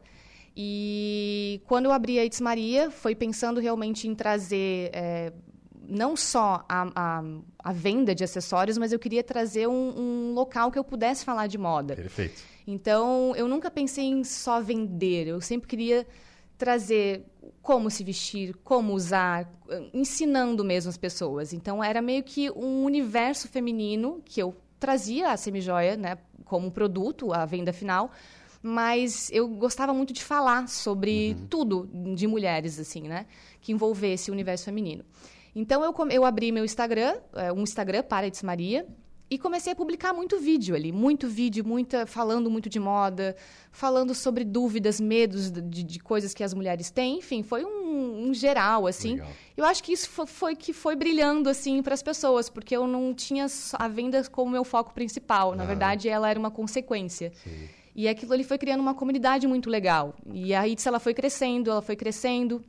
E 0.55 1.63
quando 1.67 1.87
eu 1.87 1.93
abri 1.93 2.19
a 2.19 2.25
Itz 2.27 2.43
Maria, 2.43 2.91
foi 2.91 3.15
pensando 3.15 3.59
realmente 3.59 4.07
em 4.07 4.15
trazer 4.15 4.91
é, 4.93 5.33
não 5.89 6.17
só 6.17 6.65
a, 6.69 6.89
a, 6.95 7.25
a, 7.59 7.73
venda 7.73 8.15
de 8.15 8.25
acessórios, 8.25 8.79
mas 8.79 8.93
eu 8.93 8.99
queria 8.99 9.23
trazer 9.23 9.67
um, 9.69 9.95
um, 9.97 10.35
local 10.35 10.71
que 10.71 10.79
eu 10.79 10.85
pudesse 10.85 11.25
falar 11.25 11.47
de 11.47 11.59
moda. 11.59 11.95
Perfeito. 11.95 12.43
Então, 12.67 13.35
eu 13.37 13.47
nunca 13.47 13.71
pensei 13.71 14.05
em 14.05 14.25
só 14.25 14.61
vender. 14.61 15.29
Eu 15.29 15.41
sempre 15.41 15.69
queria 15.69 16.07
trazer 16.59 17.25
como 17.63 17.91
se 17.91 18.03
vestir, 18.03 18.55
como 18.65 18.93
usar, 18.93 19.51
ensinando 19.93 20.65
mesmo 20.65 20.89
as 20.89 20.97
pessoas. 20.97 21.53
Então, 21.53 21.83
era 21.83 22.01
meio 22.01 22.23
que 22.23 22.51
um 22.51 22.85
universo 22.85 23.49
feminino 23.49 24.23
que 24.25 24.41
eu 24.41 24.55
trazia 24.79 25.31
a 25.31 25.37
semijoia, 25.37 25.97
né, 25.97 26.19
como 26.45 26.71
produto, 26.71 27.33
a 27.33 27.45
venda 27.45 27.73
final, 27.73 28.11
mas 28.63 29.31
eu 29.33 29.49
gostava 29.49 29.93
muito 29.93 30.13
de 30.13 30.23
falar 30.23 30.69
sobre 30.69 31.35
uhum. 31.39 31.47
tudo 31.47 31.91
de 32.15 32.27
mulheres, 32.27 32.79
assim, 32.79 33.03
né, 33.03 33.27
que 33.61 33.73
envolvesse 33.73 34.31
o 34.31 34.35
universo 34.35 34.65
feminino. 34.65 35.05
Então 35.57 35.83
eu, 35.83 35.95
eu 36.11 36.23
abri 36.27 36.53
meu 36.53 36.67
Instagram, 36.67 37.17
é, 37.35 37.51
um 37.51 37.63
Instagram 37.63 38.03
para 38.03 38.27
Edis 38.27 38.43
Maria, 38.43 38.87
e 39.31 39.39
comecei 39.39 39.73
a 39.73 39.77
publicar 39.77 40.13
muito 40.13 40.39
vídeo 40.39 40.77
ali, 40.77 40.93
muito 40.93 41.27
vídeo, 41.27 41.67
muita 41.67 42.05
falando 42.07 42.51
muito 42.51 42.69
de 42.69 42.79
moda, 42.79 43.35
falando 43.73 44.15
sobre 44.15 44.45
dúvidas, 44.45 45.01
medos 45.01 45.51
de, 45.51 45.83
de 45.83 45.99
coisas 45.99 46.35
que 46.35 46.45
as 46.45 46.53
mulheres 46.53 46.91
têm, 46.91 47.19
enfim, 47.21 47.43
foi 47.43 47.65
um, 47.65 48.29
um 48.29 48.35
geral 48.35 48.87
assim. 48.87 49.13
Legal. 49.15 49.29
Eu 49.57 49.65
acho 49.65 49.83
que 49.83 49.95
isso 49.95 50.11
foi, 50.11 50.27
foi 50.27 50.55
que 50.55 50.75
foi 50.75 50.95
brilhando 50.95 51.49
assim 51.49 51.83
para 51.83 51.95
as 51.95 52.03
pessoas, 52.03 52.51
porque 52.51 52.77
eu 52.77 52.87
não 52.87 53.15
tinha 53.15 53.47
a 53.73 53.89
venda 53.89 54.23
como 54.31 54.51
meu 54.51 54.63
foco 54.63 54.93
principal. 54.93 55.55
Na 55.55 55.63
ah. 55.63 55.67
verdade, 55.67 56.07
ela 56.07 56.29
era 56.29 56.39
uma 56.39 56.51
consequência. 56.51 57.33
Sim. 57.43 57.69
E 57.95 58.07
aquilo 58.07 58.35
ali 58.35 58.45
foi 58.45 58.59
criando 58.59 58.81
uma 58.81 58.95
comunidade 58.95 59.47
muito 59.47 59.71
legal. 59.71 60.15
E 60.31 60.55
a 60.55 60.69
Itz, 60.69 60.87
ela 60.87 61.01
foi 61.01 61.15
crescendo, 61.15 61.71
ela 61.71 61.81
foi 61.81 61.97
crescendo. 61.97 62.63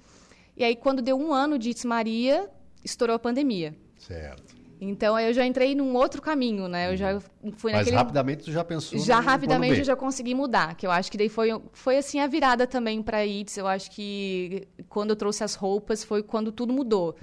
E 0.55 0.63
aí, 0.63 0.73
quando 0.73 1.01
deu 1.01 1.19
um 1.19 1.33
ano 1.33 1.59
de 1.59 1.71
Itz 1.71 1.83
Maria, 1.83 2.49
estourou 2.83 3.15
a 3.15 3.19
pandemia. 3.19 3.75
Certo. 3.97 4.55
Então 4.79 5.15
aí 5.15 5.27
eu 5.27 5.33
já 5.33 5.45
entrei 5.45 5.73
num 5.73 5.95
outro 5.95 6.21
caminho, 6.21 6.67
né? 6.67 6.91
Eu 6.91 6.97
já 6.97 7.19
fui 7.55 7.71
Mas 7.71 7.79
naquele 7.79 7.95
rapidamente 7.95 8.43
tu 8.43 8.51
já 8.51 8.63
pensou 8.63 8.99
já 8.99 9.19
no 9.19 9.25
rapidamente 9.25 9.79
eu 9.79 9.83
já 9.83 9.95
consegui 9.95 10.35
mudar, 10.35 10.75
que 10.75 10.85
eu 10.85 10.91
acho 10.91 11.11
que 11.11 11.17
daí 11.17 11.29
foi, 11.29 11.49
foi 11.73 11.97
assim 11.97 12.19
a 12.19 12.27
virada 12.27 12.67
também 12.67 13.01
para 13.01 13.25
ITS. 13.25 13.57
Eu 13.57 13.67
acho 13.67 13.89
que 13.89 14.67
quando 14.87 15.11
eu 15.11 15.15
trouxe 15.15 15.43
as 15.43 15.55
roupas 15.55 16.03
foi 16.03 16.21
quando 16.21 16.51
tudo 16.51 16.71
mudou. 16.71 17.15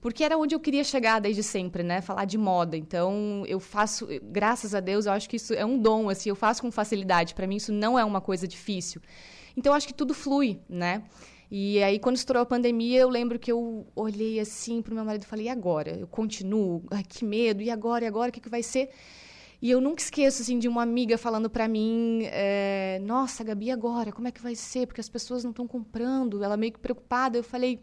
Porque 0.00 0.22
era 0.22 0.36
onde 0.38 0.54
eu 0.54 0.60
queria 0.60 0.84
chegar 0.84 1.18
desde 1.18 1.42
sempre, 1.42 1.82
né? 1.82 2.00
Falar 2.00 2.24
de 2.24 2.38
moda. 2.38 2.76
Então, 2.76 3.42
eu 3.48 3.58
faço, 3.58 4.06
graças 4.22 4.74
a 4.74 4.80
Deus, 4.80 5.06
eu 5.06 5.12
acho 5.12 5.28
que 5.28 5.36
isso 5.36 5.52
é 5.52 5.66
um 5.66 5.76
dom, 5.76 6.08
assim, 6.08 6.28
eu 6.28 6.36
faço 6.36 6.62
com 6.62 6.70
facilidade. 6.70 7.34
Para 7.34 7.46
mim 7.48 7.56
isso 7.56 7.72
não 7.72 7.98
é 7.98 8.04
uma 8.04 8.20
coisa 8.20 8.46
difícil. 8.46 9.00
Então, 9.56 9.72
eu 9.72 9.76
acho 9.76 9.88
que 9.88 9.94
tudo 9.94 10.14
flui, 10.14 10.60
né? 10.68 11.02
E 11.50 11.82
aí, 11.82 11.98
quando 11.98 12.16
estourou 12.16 12.42
a 12.42 12.46
pandemia, 12.46 13.00
eu 13.00 13.08
lembro 13.08 13.38
que 13.38 13.50
eu 13.50 13.86
olhei 13.96 14.38
assim 14.38 14.82
para 14.82 14.92
o 14.92 14.94
meu 14.94 15.04
marido 15.04 15.22
e 15.22 15.26
falei: 15.26 15.46
e 15.46 15.48
agora? 15.48 15.98
Eu 15.98 16.06
continuo? 16.06 16.84
Ai, 16.90 17.02
que 17.02 17.24
medo! 17.24 17.62
E 17.62 17.70
agora? 17.70 18.04
E 18.04 18.08
agora? 18.08 18.28
O 18.28 18.32
que, 18.32 18.40
que 18.40 18.48
vai 18.48 18.62
ser? 18.62 18.90
E 19.60 19.70
eu 19.70 19.80
nunca 19.80 20.00
esqueço 20.00 20.42
assim 20.42 20.58
de 20.58 20.68
uma 20.68 20.82
amiga 20.82 21.16
falando 21.16 21.48
para 21.48 21.66
mim: 21.66 22.20
é, 22.24 23.00
Nossa, 23.02 23.42
Gabi, 23.42 23.70
agora? 23.70 24.12
Como 24.12 24.28
é 24.28 24.30
que 24.30 24.42
vai 24.42 24.54
ser? 24.54 24.86
Porque 24.86 25.00
as 25.00 25.08
pessoas 25.08 25.42
não 25.42 25.50
estão 25.50 25.66
comprando. 25.66 26.44
Ela 26.44 26.56
meio 26.56 26.72
que 26.72 26.78
preocupada. 26.78 27.38
Eu 27.38 27.42
falei: 27.42 27.80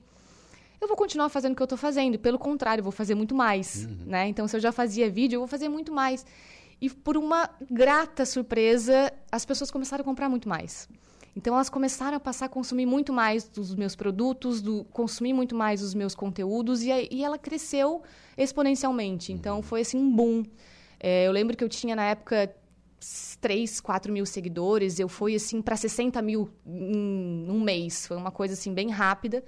Eu 0.79 0.87
vou 0.87 0.95
continuar 0.95 1.29
fazendo 1.29 1.53
o 1.53 1.55
que 1.55 1.61
eu 1.61 1.65
estou 1.65 1.77
fazendo. 1.77 2.19
Pelo 2.19 2.37
contrário, 2.37 2.81
eu 2.81 2.83
vou 2.83 2.93
fazer 2.93 3.15
muito 3.15 3.33
mais. 3.33 3.87
Né? 4.05 4.27
Então, 4.27 4.47
se 4.47 4.55
eu 4.55 4.59
já 4.59 4.71
fazia 4.71 5.09
vídeo, 5.09 5.37
eu 5.37 5.41
vou 5.41 5.47
fazer 5.47 5.69
muito 5.69 5.91
mais. 5.91 6.23
E 6.79 6.89
por 6.89 7.17
uma 7.17 7.49
grata 7.71 8.25
surpresa, 8.25 9.11
as 9.31 9.45
pessoas 9.45 9.71
começaram 9.71 10.01
a 10.01 10.05
comprar 10.05 10.29
muito 10.29 10.47
mais. 10.47 10.87
Então 11.35 11.53
elas 11.53 11.69
começaram 11.69 12.15
a 12.15 12.19
passar 12.19 12.45
a 12.45 12.49
consumir 12.49 12.85
muito 12.85 13.11
mais 13.11 13.47
dos 13.47 13.75
meus 13.75 13.95
produtos, 13.95 14.61
do, 14.61 14.85
consumir 14.85 15.33
muito 15.33 15.53
mais 15.53 15.81
os 15.81 15.93
meus 15.93 16.15
conteúdos 16.15 16.81
e, 16.81 16.89
e 17.11 17.23
ela 17.23 17.37
cresceu 17.37 18.01
exponencialmente. 18.37 19.33
Então 19.33 19.61
foi 19.61 19.81
assim 19.81 19.97
um 19.97 20.09
boom. 20.09 20.45
É, 20.99 21.27
eu 21.27 21.31
lembro 21.31 21.57
que 21.57 21.63
eu 21.63 21.69
tinha 21.69 21.95
na 21.95 22.05
época 22.05 22.55
3, 23.41 23.81
4 23.81 24.13
mil 24.13 24.25
seguidores, 24.25 24.97
eu 24.97 25.09
fui 25.09 25.35
assim 25.35 25.61
para 25.61 25.75
60 25.75 26.21
mil 26.21 26.49
em 26.65 27.49
um 27.49 27.59
mês. 27.59 28.07
Foi 28.07 28.15
uma 28.15 28.31
coisa 28.31 28.53
assim 28.53 28.73
bem 28.73 28.89
rápida. 28.89 29.43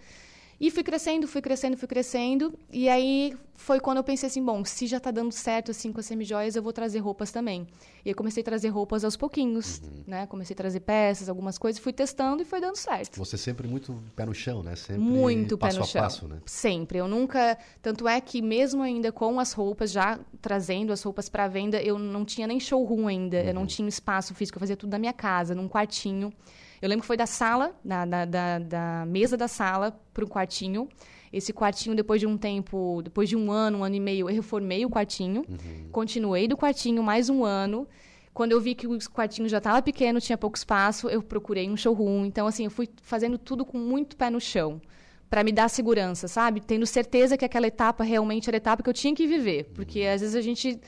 E 0.60 0.72
fui 0.72 0.82
crescendo, 0.84 1.28
fui 1.28 1.40
crescendo, 1.42 1.78
fui 1.78 1.88
crescendo. 1.88 2.58
E 2.72 2.90
aí 2.90 3.36
foi 3.56 3.80
quando 3.80 3.98
eu 3.98 4.04
pensei 4.04 4.26
assim, 4.28 4.44
bom, 4.44 4.66
se 4.66 4.88
já 4.88 5.00
tá 5.00 5.12
dando 5.12 5.32
certo 5.32 5.70
assim 5.70 5.92
com 5.92 6.00
as 6.00 6.06
semijoias, 6.08 6.56
eu 6.56 6.64
vou 6.64 6.74
trazer 6.74 6.98
roupas 6.98 7.32
também. 7.32 7.68
E 8.04 8.10
aí 8.10 8.14
comecei 8.16 8.42
a 8.42 8.44
trazer 8.44 8.70
roupas 8.70 9.04
aos 9.04 9.16
pouquinhos, 9.16 9.82
né? 10.08 10.26
Comecei 10.26 10.56
a 10.56 10.58
trazer 10.58 10.80
peças, 10.80 11.30
algumas 11.30 11.60
coisas, 11.60 11.80
fui 11.80 11.94
testando 11.94 12.42
e 12.42 12.46
foi 12.46 12.60
dando 12.60 12.76
certo. 12.76 13.18
Você 13.18 13.38
sempre 13.38 13.68
muito 13.68 13.96
pé 14.16 14.26
no 14.26 14.34
chão, 14.34 14.64
né? 14.64 14.76
Sempre 14.76 15.02
Muito 15.04 15.58
passo 15.60 15.76
pé 15.76 15.80
no 15.80 15.84
a 15.84 15.88
chão. 15.88 16.02
passo, 16.02 16.28
né? 16.28 16.38
Sempre. 16.46 16.98
Eu 16.98 17.08
nunca. 17.08 17.56
Tanto 17.80 18.08
é 18.08 18.20
que, 18.20 18.42
mesmo 18.42 18.82
ainda 18.82 19.12
com 19.12 19.40
as 19.40 19.54
roupas, 19.54 19.92
já 19.92 20.20
trazendo 20.42 20.92
as 20.92 21.04
roupas 21.04 21.30
para 21.30 21.48
venda, 21.48 21.80
eu 21.82 22.00
não 22.00 22.26
tinha 22.26 22.48
nem 22.48 22.60
showroom 22.60 23.08
ainda. 23.08 23.38
Eu 23.44 23.54
não 23.54 23.62
Uhum. 23.62 23.68
tinha 23.68 23.88
espaço 23.88 24.34
físico. 24.34 24.58
Eu 24.58 24.62
fazia 24.62 24.76
tudo 24.78 24.90
da 24.90 24.98
minha 24.98 25.14
casa, 25.14 25.54
num 25.54 25.68
quartinho. 25.68 26.34
Eu 26.82 26.90
lembro 26.90 27.02
que 27.02 27.08
foi 27.08 27.18
da 27.18 27.26
sala, 27.26 27.76
da, 27.84 28.06
da, 28.06 28.26
da, 28.26 28.60
da 28.60 29.06
mesa 29.08 29.36
da 29.36 29.48
sala, 29.48 30.00
para 30.14 30.24
o 30.24 30.28
quartinho. 30.28 30.88
Esse 31.32 31.52
quartinho, 31.52 31.96
depois 31.96 32.22
de 32.22 32.28
um 32.28 32.38
tempo, 32.38 33.02
depois 33.04 33.28
de 33.28 33.36
um 33.36 33.52
ano, 33.52 33.80
um 33.80 33.84
ano 33.84 33.96
e 33.96 34.00
meio, 34.00 34.30
eu 34.30 34.34
reformei 34.34 34.86
o 34.86 34.90
quartinho. 34.90 35.44
Uhum. 35.48 35.90
Continuei 35.92 36.48
do 36.48 36.56
quartinho 36.56 37.04
mais 37.04 37.30
um 37.30 37.44
ano. 37.44 37.88
Quando 38.34 38.52
eu 38.52 38.62
vi 38.62 38.76
que 38.76 38.86
o 38.86 38.98
quartinho 39.10 39.50
já 39.50 39.58
estava 39.58 39.82
pequeno, 39.82 40.22
tinha 40.22 40.38
pouco 40.38 40.56
espaço, 40.56 41.10
eu 41.10 41.24
procurei 41.24 41.68
um 41.68 41.76
showroom. 41.76 42.26
Então, 42.26 42.46
assim, 42.46 42.66
eu 42.66 42.72
fui 42.72 42.88
fazendo 43.02 43.38
tudo 43.38 43.66
com 43.66 43.80
muito 43.80 44.16
pé 44.16 44.30
no 44.30 44.40
chão. 44.40 44.80
Para 45.28 45.44
me 45.44 45.52
dar 45.52 45.70
segurança, 45.70 46.28
sabe? 46.28 46.62
Tendo 46.62 46.86
certeza 46.86 47.36
que 47.36 47.44
aquela 47.44 47.68
etapa 47.68 48.04
realmente 48.04 48.48
era 48.48 48.56
a 48.56 48.60
etapa 48.60 48.84
que 48.84 48.90
eu 48.90 48.94
tinha 48.94 49.14
que 49.14 49.26
viver. 49.26 49.72
Porque 49.74 50.02
às 50.04 50.22
vezes 50.22 50.36
a 50.36 50.42
gente 50.42 50.80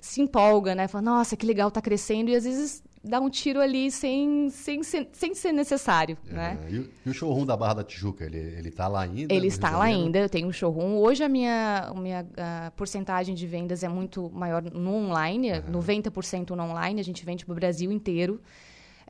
se 0.00 0.20
empolga, 0.20 0.74
né? 0.74 0.86
Fala, 0.86 1.02
nossa, 1.02 1.34
que 1.34 1.46
legal, 1.46 1.70
tá 1.70 1.80
crescendo. 1.80 2.30
E 2.30 2.36
às 2.36 2.44
vezes 2.44 2.84
dá 3.02 3.20
um 3.20 3.30
tiro 3.30 3.60
ali 3.60 3.90
sem, 3.90 4.50
sem, 4.50 4.82
ser- 4.82 5.08
sem 5.12 5.34
ser 5.34 5.52
necessário, 5.52 6.16
né? 6.24 6.58
É, 6.66 6.70
e, 6.72 6.78
o- 6.78 6.90
e 7.06 7.10
o 7.10 7.14
showroom 7.14 7.46
da 7.46 7.56
Barra 7.56 7.74
da 7.74 7.84
Tijuca, 7.84 8.24
ele, 8.24 8.38
ele 8.38 8.70
tá 8.70 8.88
lá 8.88 9.02
ainda? 9.02 9.32
Ele 9.32 9.46
está 9.46 9.70
lá 9.76 9.84
ainda, 9.84 10.18
eu 10.18 10.28
tenho 10.28 10.48
um 10.48 10.52
showroom. 10.52 10.96
Hoje 10.98 11.22
a 11.24 11.28
minha, 11.28 11.90
a 11.90 11.94
minha 11.94 12.26
a 12.36 12.70
porcentagem 12.72 13.34
de 13.34 13.46
vendas 13.46 13.82
é 13.82 13.88
muito 13.88 14.30
maior 14.30 14.62
no 14.62 14.94
online, 14.94 15.48
é 15.50 15.60
90% 15.62 16.50
no 16.50 16.62
online, 16.62 17.00
a 17.00 17.04
gente 17.04 17.24
vende 17.24 17.44
para 17.46 17.52
o 17.52 17.56
Brasil 17.56 17.90
inteiro. 17.92 18.40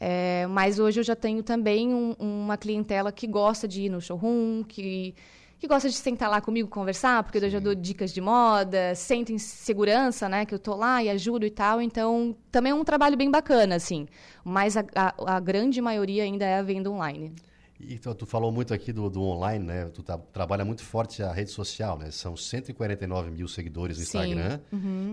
É, 0.01 0.47
mas 0.47 0.79
hoje 0.79 1.01
eu 1.01 1.05
já 1.05 1.17
tenho 1.17 1.43
também 1.43 1.93
um- 1.93 2.15
uma 2.21 2.57
clientela 2.57 3.11
que 3.11 3.27
gosta 3.27 3.67
de 3.67 3.83
ir 3.83 3.89
no 3.89 4.01
showroom, 4.01 4.63
que, 4.63 5.13
que 5.59 5.67
gosta 5.67 5.89
de 5.89 5.95
sentar 5.97 6.31
lá 6.31 6.41
comigo 6.41 6.69
conversar, 6.69 7.23
porque 7.25 7.39
eu 7.39 7.51
já 7.51 7.59
dou 7.59 7.75
dicas 7.75 8.13
de 8.13 8.21
moda, 8.21 8.95
sente 8.95 9.33
em 9.33 9.39
segurança, 9.39 10.29
né, 10.29 10.47
que 10.47 10.55
eu 10.55 10.59
tô 10.59 10.75
lá 10.75 11.03
e 11.03 11.11
ajudo 11.11 11.45
e 11.45 11.51
tal. 11.51 11.83
Então, 11.83 12.37
também 12.51 12.73
é 12.73 12.75
um 12.75 12.85
trabalho 12.85 13.17
bem 13.17 13.31
bacana, 13.31 13.75
assim. 13.75 14.07
Mas 14.45 14.77
a, 14.77 14.85
a, 14.95 15.37
a 15.37 15.41
grande 15.41 15.81
maioria 15.81 16.23
ainda 16.23 16.45
é 16.45 16.59
a 16.59 16.63
venda 16.63 16.91
online. 16.91 17.35
E 17.81 17.97
tu, 17.99 18.13
tu 18.15 18.27
falou 18.27 18.51
muito 18.51 18.75
aqui 18.75 18.93
do, 18.93 19.09
do 19.09 19.23
online, 19.23 19.65
né? 19.65 19.85
Tu 19.87 20.03
tá- 20.03 20.19
trabalha 20.19 20.65
muito 20.65 20.83
forte 20.83 21.23
a 21.23 21.33
rede 21.33 21.51
social, 21.51 21.97
né? 21.97 22.11
São 22.11 22.37
149 22.37 23.31
mil 23.31 23.47
seguidores 23.47 23.99
no 23.99 24.05
Sim. 24.05 24.19
Instagram 24.19 24.61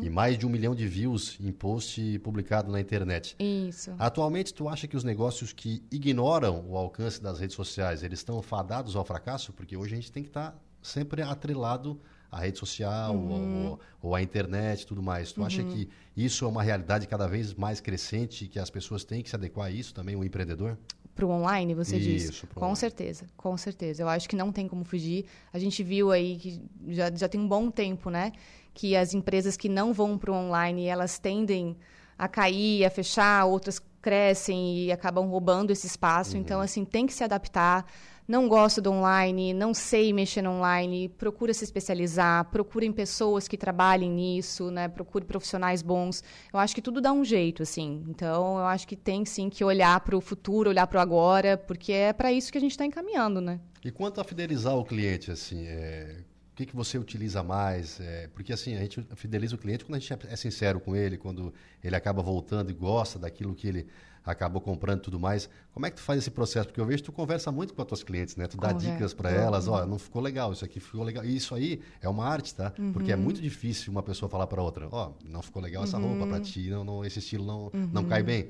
e 0.01 0.09
mais 0.09 0.37
de 0.37 0.47
um 0.47 0.49
milhão 0.49 0.73
de 0.73 0.87
views 0.87 1.37
em 1.39 1.51
post 1.51 2.19
publicado 2.19 2.71
na 2.71 2.81
internet. 2.81 3.35
Isso. 3.39 3.93
Atualmente, 3.99 4.53
tu 4.53 4.67
acha 4.67 4.87
que 4.87 4.97
os 4.97 5.03
negócios 5.03 5.53
que 5.53 5.83
ignoram 5.91 6.65
o 6.67 6.75
alcance 6.75 7.21
das 7.21 7.39
redes 7.39 7.55
sociais, 7.55 8.01
eles 8.01 8.19
estão 8.19 8.41
fadados 8.41 8.95
ao 8.95 9.05
fracasso? 9.05 9.53
Porque 9.53 9.77
hoje 9.77 9.93
a 9.93 9.97
gente 9.97 10.11
tem 10.11 10.23
que 10.23 10.29
estar 10.29 10.59
sempre 10.81 11.21
atrelado 11.21 11.99
à 12.31 12.39
rede 12.39 12.57
social 12.57 13.15
ou, 13.15 13.79
ou 14.01 14.15
à 14.15 14.21
internet 14.23 14.81
e 14.81 14.85
tudo 14.87 15.03
mais. 15.03 15.31
Tu 15.31 15.43
acha 15.43 15.63
que 15.63 15.87
isso 16.17 16.45
é 16.45 16.47
uma 16.47 16.63
realidade 16.63 17.07
cada 17.07 17.27
vez 17.27 17.53
mais 17.53 17.79
crescente, 17.79 18.47
que 18.47 18.57
as 18.57 18.69
pessoas 18.71 19.03
têm 19.03 19.21
que 19.21 19.29
se 19.29 19.35
adequar 19.35 19.67
a 19.67 19.71
isso 19.71 19.93
também, 19.93 20.15
o 20.15 20.23
empreendedor? 20.23 20.77
Para 21.15 21.25
o 21.25 21.29
online, 21.29 21.73
você 21.73 21.95
Isso, 21.95 22.31
diz? 22.31 22.41
Com 22.53 22.59
online. 22.59 22.75
certeza, 22.75 23.25
com 23.37 23.55
certeza. 23.57 24.03
Eu 24.03 24.09
acho 24.09 24.27
que 24.27 24.35
não 24.35 24.51
tem 24.51 24.67
como 24.67 24.83
fugir. 24.83 25.25
A 25.53 25.57
gente 25.57 25.81
viu 25.81 26.11
aí 26.11 26.35
que 26.35 26.61
já, 26.89 27.09
já 27.09 27.29
tem 27.29 27.39
um 27.39 27.47
bom 27.47 27.71
tempo, 27.71 28.09
né? 28.09 28.33
Que 28.73 28.97
as 28.97 29.13
empresas 29.13 29.55
que 29.55 29.69
não 29.69 29.93
vão 29.93 30.17
para 30.17 30.29
o 30.31 30.35
online, 30.35 30.85
elas 30.85 31.17
tendem 31.17 31.77
a 32.17 32.27
cair, 32.27 32.83
a 32.83 32.89
fechar, 32.89 33.45
outras 33.45 33.81
crescem 34.01 34.77
e 34.77 34.91
acabam 34.91 35.25
roubando 35.27 35.71
esse 35.71 35.87
espaço. 35.87 36.37
Então, 36.37 36.59
assim, 36.61 36.83
tem 36.85 37.07
que 37.07 37.13
se 37.13 37.23
adaptar. 37.23 37.85
Não 38.27 38.47
gosto 38.47 38.81
do 38.81 38.91
online, 38.91 39.53
não 39.53 39.71
sei 39.71 40.11
mexer 40.11 40.41
no 40.41 40.51
online, 40.51 41.09
procura 41.09 41.53
se 41.53 41.63
especializar, 41.63 42.45
procurem 42.45 42.91
pessoas 42.91 43.47
que 43.47 43.55
trabalhem 43.55 44.09
nisso, 44.09 44.71
né? 44.71 44.87
Procure 44.87 45.23
profissionais 45.25 45.83
bons. 45.83 46.23
Eu 46.51 46.57
acho 46.59 46.73
que 46.73 46.81
tudo 46.81 46.99
dá 46.99 47.11
um 47.11 47.23
jeito, 47.23 47.61
assim. 47.61 48.03
Então, 48.09 48.57
eu 48.57 48.65
acho 48.65 48.87
que 48.87 48.95
tem 48.95 49.23
sim 49.25 49.47
que 49.47 49.63
olhar 49.63 49.99
para 49.99 50.17
o 50.17 50.21
futuro, 50.21 50.71
olhar 50.71 50.87
para 50.87 50.97
o 50.97 51.01
agora, 51.01 51.55
porque 51.55 51.91
é 51.91 52.13
para 52.13 52.31
isso 52.33 52.51
que 52.51 52.57
a 52.57 52.61
gente 52.61 52.71
está 52.71 52.83
encaminhando, 52.85 53.39
né? 53.39 53.59
E 53.83 53.91
quanto 53.91 54.19
a 54.19 54.23
fidelizar 54.23 54.75
o 54.75 54.83
cliente, 54.83 55.29
assim, 55.29 55.67
é, 55.67 56.23
o 56.51 56.55
que, 56.55 56.65
que 56.65 56.75
você 56.75 56.97
utiliza 56.97 57.43
mais? 57.43 57.99
É, 57.99 58.27
porque 58.33 58.51
assim, 58.51 58.75
a 58.75 58.79
gente 58.79 59.05
fideliza 59.15 59.53
o 59.53 59.59
cliente 59.59 59.85
quando 59.85 59.97
a 59.97 59.99
gente 59.99 60.11
é- 60.13 60.33
é 60.33 60.35
sincero 60.35 60.79
com 60.79 60.95
ele, 60.95 61.15
quando 61.15 61.53
ele 61.83 61.95
acaba 61.95 62.23
voltando 62.23 62.71
e 62.71 62.73
gosta 62.73 63.19
daquilo 63.19 63.53
que 63.53 63.67
ele 63.67 63.85
acabou 64.25 64.59
comprando 64.61 65.01
tudo 65.01 65.19
mais. 65.19 65.47
Como 65.73 65.85
é 65.85 65.89
que 65.91 65.97
tu 65.97 66.01
faz 66.01 66.19
esse 66.19 66.31
processo? 66.31 66.67
Porque 66.67 66.79
eu 66.81 66.85
vejo 66.85 66.99
que 67.03 67.03
tu 67.03 67.11
conversa 67.11 67.51
muito 67.51 67.73
com 67.73 67.81
as 67.81 67.87
tuas 67.87 68.03
clientes, 68.03 68.35
né? 68.35 68.47
Tu 68.47 68.57
dá 68.57 68.73
Converso. 68.73 68.93
dicas 68.93 69.13
para 69.13 69.29
elas, 69.31 69.67
ó, 69.67 69.85
não 69.85 69.99
ficou 69.99 70.21
legal, 70.21 70.51
isso 70.51 70.65
aqui 70.65 70.79
ficou 70.79 71.03
legal. 71.03 71.23
E 71.23 71.35
isso 71.35 71.53
aí 71.53 71.81
é 72.01 72.09
uma 72.09 72.25
arte, 72.25 72.55
tá? 72.55 72.71
Porque 72.93 73.11
é 73.11 73.15
muito 73.15 73.41
difícil 73.41 73.91
uma 73.91 74.01
pessoa 74.01 74.27
falar 74.29 74.47
para 74.47 74.61
outra, 74.63 74.87
ó, 74.91 75.11
não 75.23 75.41
ficou 75.41 75.61
legal 75.61 75.83
essa 75.83 75.97
roupa 75.97 76.25
para 76.25 76.39
ti, 76.39 76.69
não, 76.69 76.83
não, 76.83 77.05
esse 77.05 77.19
estilo 77.19 77.45
não, 77.45 77.71
não 77.91 78.03
cai 78.03 78.23
bem. 78.23 78.49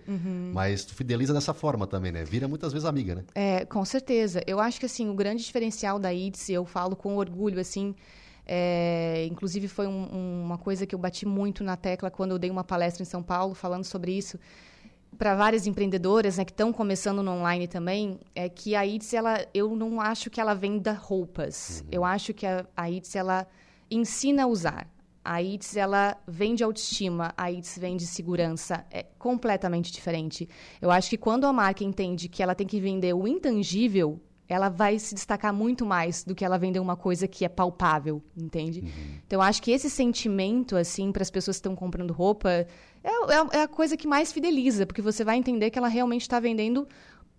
Mas 0.53 0.85
tu 0.85 0.93
fideliza 0.95 1.33
dessa 1.33 1.53
forma 1.53 1.85
também, 1.85 2.11
né? 2.11 2.23
Vira 2.23 2.47
muitas 2.47 2.71
vezes 2.71 2.85
amiga, 2.85 3.15
né? 3.15 3.23
É, 3.35 3.65
com 3.65 3.83
certeza. 3.83 4.41
Eu 4.47 4.59
acho 4.59 4.79
que 4.79 4.85
assim 4.85 5.09
o 5.09 5.13
grande 5.13 5.43
diferencial 5.43 5.99
da 5.99 6.13
IDS, 6.13 6.49
eu 6.49 6.65
falo 6.65 6.95
com 6.95 7.17
orgulho 7.17 7.59
assim, 7.59 7.93
é, 8.47 9.25
inclusive 9.29 9.67
foi 9.67 9.87
um- 9.87 10.07
um- 10.15 10.43
uma 10.45 10.57
coisa 10.57 10.85
que 10.85 10.93
eu 10.93 10.99
bati 10.99 11.25
muito 11.25 11.63
na 11.63 11.75
tecla 11.75 12.11
quando 12.11 12.31
eu 12.31 12.39
dei 12.39 12.49
uma 12.51 12.63
palestra 12.63 13.01
em 13.01 13.05
São 13.05 13.23
Paulo 13.23 13.53
falando 13.55 13.83
sobre 13.83 14.11
isso 14.15 14.39
para 15.17 15.35
várias 15.35 15.65
empreendedoras 15.65 16.37
né, 16.37 16.45
que 16.45 16.51
estão 16.51 16.73
começando 16.73 17.23
no 17.23 17.31
online 17.31 17.67
também, 17.67 18.19
é 18.33 18.49
que 18.49 18.75
a 18.75 18.85
IDS, 18.85 19.13
ela, 19.13 19.45
eu 19.53 19.75
não 19.75 20.01
acho 20.01 20.29
que 20.29 20.41
ela 20.41 20.53
venda 20.53 20.91
roupas. 20.91 21.83
Eu 21.91 22.03
acho 22.03 22.33
que 22.33 22.45
a, 22.45 22.65
a 22.75 22.89
IDS, 22.89 23.15
ela 23.15 23.47
ensina 23.89 24.43
a 24.43 24.47
usar. 24.47 24.87
A 25.23 25.41
ITS, 25.41 25.75
ela 25.75 26.15
vende 26.27 26.63
autoestima, 26.63 27.33
a 27.35 27.51
ITS 27.51 27.79
vende 27.79 28.05
segurança. 28.05 28.85
É 28.91 29.03
completamente 29.17 29.91
diferente. 29.91 30.47
Eu 30.79 30.91
acho 30.91 31.09
que 31.09 31.17
quando 31.17 31.45
a 31.45 31.53
marca 31.53 31.83
entende 31.83 32.29
que 32.29 32.43
ela 32.43 32.53
tem 32.53 32.67
que 32.67 32.79
vender 32.79 33.13
o 33.15 33.27
intangível, 33.27 34.21
ela 34.47 34.69
vai 34.69 34.99
se 34.99 35.15
destacar 35.15 35.53
muito 35.53 35.85
mais 35.85 36.23
do 36.23 36.35
que 36.35 36.45
ela 36.45 36.57
vender 36.57 36.79
uma 36.79 36.95
coisa 36.95 37.27
que 37.27 37.43
é 37.45 37.49
palpável, 37.49 38.21
entende? 38.37 38.83
Então, 39.25 39.37
eu 39.37 39.41
acho 39.41 39.61
que 39.61 39.71
esse 39.71 39.89
sentimento, 39.89 40.75
assim, 40.75 41.11
para 41.11 41.21
as 41.23 41.31
pessoas 41.31 41.57
que 41.57 41.59
estão 41.59 41.75
comprando 41.75 42.11
roupa, 42.13 42.49
é, 42.49 42.67
é- 43.03 43.57
é 43.57 43.61
a 43.63 43.67
coisa 43.67 43.97
que 43.97 44.07
mais 44.07 44.31
fideliza, 44.31 44.85
porque 44.85 45.01
você 45.01 45.23
vai 45.23 45.37
entender 45.37 45.69
que 45.69 45.77
ela 45.79 45.87
realmente 45.87 46.21
está 46.21 46.39
vendendo 46.39 46.87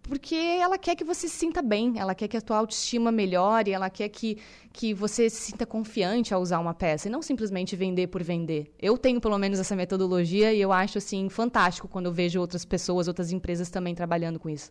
porque 0.08 0.36
ela 0.36 0.78
quer 0.78 0.94
que 0.94 1.02
você 1.02 1.26
se 1.26 1.34
sinta 1.36 1.60
bem, 1.60 1.94
ela 1.96 2.14
quer 2.14 2.28
que 2.28 2.36
a 2.36 2.40
tua 2.40 2.58
autoestima 2.58 3.10
melhore, 3.10 3.72
ela 3.72 3.90
quer 3.90 4.08
que, 4.08 4.38
que 4.72 4.94
você 4.94 5.28
se 5.28 5.40
sinta 5.50 5.66
confiante 5.66 6.32
ao 6.32 6.40
usar 6.40 6.60
uma 6.60 6.72
peça 6.72 7.08
e 7.08 7.10
não 7.10 7.20
simplesmente 7.20 7.74
vender 7.74 8.06
por 8.06 8.22
vender. 8.22 8.72
Eu 8.80 8.96
tenho 8.96 9.20
pelo 9.20 9.36
menos 9.36 9.58
essa 9.58 9.74
metodologia 9.74 10.52
e 10.54 10.60
eu 10.60 10.72
acho 10.72 10.98
assim 10.98 11.28
fantástico 11.28 11.88
quando 11.88 12.06
eu 12.06 12.12
vejo 12.12 12.40
outras 12.40 12.64
pessoas, 12.64 13.08
outras 13.08 13.32
empresas 13.32 13.68
também 13.68 13.96
trabalhando 13.96 14.38
com 14.38 14.48
isso. 14.48 14.70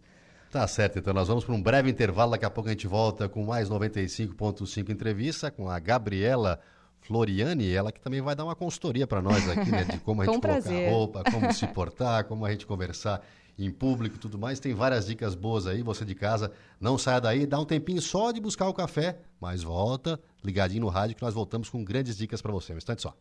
Tá 0.56 0.66
certo, 0.70 0.98
então 0.98 1.14
nós 1.14 1.28
vamos 1.28 1.44
para 1.44 1.54
um 1.54 1.62
breve 1.62 1.90
intervalo, 1.92 2.32
daqui 2.32 2.46
a 2.46 2.50
pouco 2.50 2.70
a 2.70 2.72
gente 2.72 2.88
volta 2.88 3.28
com 3.28 3.44
mais 3.44 3.70
95.5 3.70 4.90
entrevista 4.90 5.52
com 5.52 5.70
a 5.70 5.78
Gabriela 5.80 6.62
Floriane, 7.02 7.74
ela 7.74 7.92
que 7.92 8.00
também 8.00 8.22
vai 8.22 8.38
dar 8.38 8.46
uma 8.46 8.56
consultoria 8.56 9.06
para 9.06 9.22
nós 9.22 9.50
aqui, 9.50 9.70
né, 9.70 9.84
de 9.84 10.00
como 10.00 10.22
a 10.22 10.24
gente 10.32 10.40
colocar 10.40 10.90
roupa, 10.90 11.24
como 11.30 11.52
se 11.52 11.68
portar, 11.76 12.24
como 12.24 12.46
a 12.46 12.52
gente 12.52 12.66
conversar 12.66 13.22
em 13.60 13.70
público 13.70 14.16
e 14.16 14.18
tudo 14.18 14.40
mais. 14.40 14.58
Tem 14.58 14.74
várias 14.74 15.08
dicas 15.08 15.36
boas 15.36 15.68
aí, 15.68 15.82
você 15.82 16.06
de 16.06 16.16
casa, 16.16 16.50
não 16.80 16.98
saia 16.98 17.20
daí, 17.20 17.46
dá 17.46 17.60
um 17.60 17.66
tempinho 17.66 18.02
só 18.02 18.32
de 18.32 18.40
buscar 18.40 18.70
o 18.70 18.74
café, 18.74 19.20
mas 19.42 19.62
volta, 19.62 20.18
ligadinho 20.42 20.84
no 20.84 20.88
rádio 20.88 21.18
que 21.18 21.22
nós 21.22 21.34
voltamos 21.34 21.68
com 21.68 21.84
grandes 21.84 22.16
dicas 22.16 22.42
para 22.42 22.54
você. 22.54 22.74
Um 22.74 22.78
instante 22.78 23.02
só. 23.02 23.14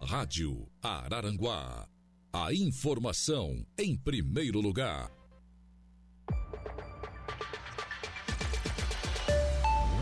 Rádio 0.00 0.68
Araranguá. 0.80 1.88
A 2.32 2.54
informação 2.54 3.66
em 3.76 3.96
primeiro 3.96 4.60
lugar. 4.60 5.10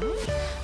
Música 0.00 0.61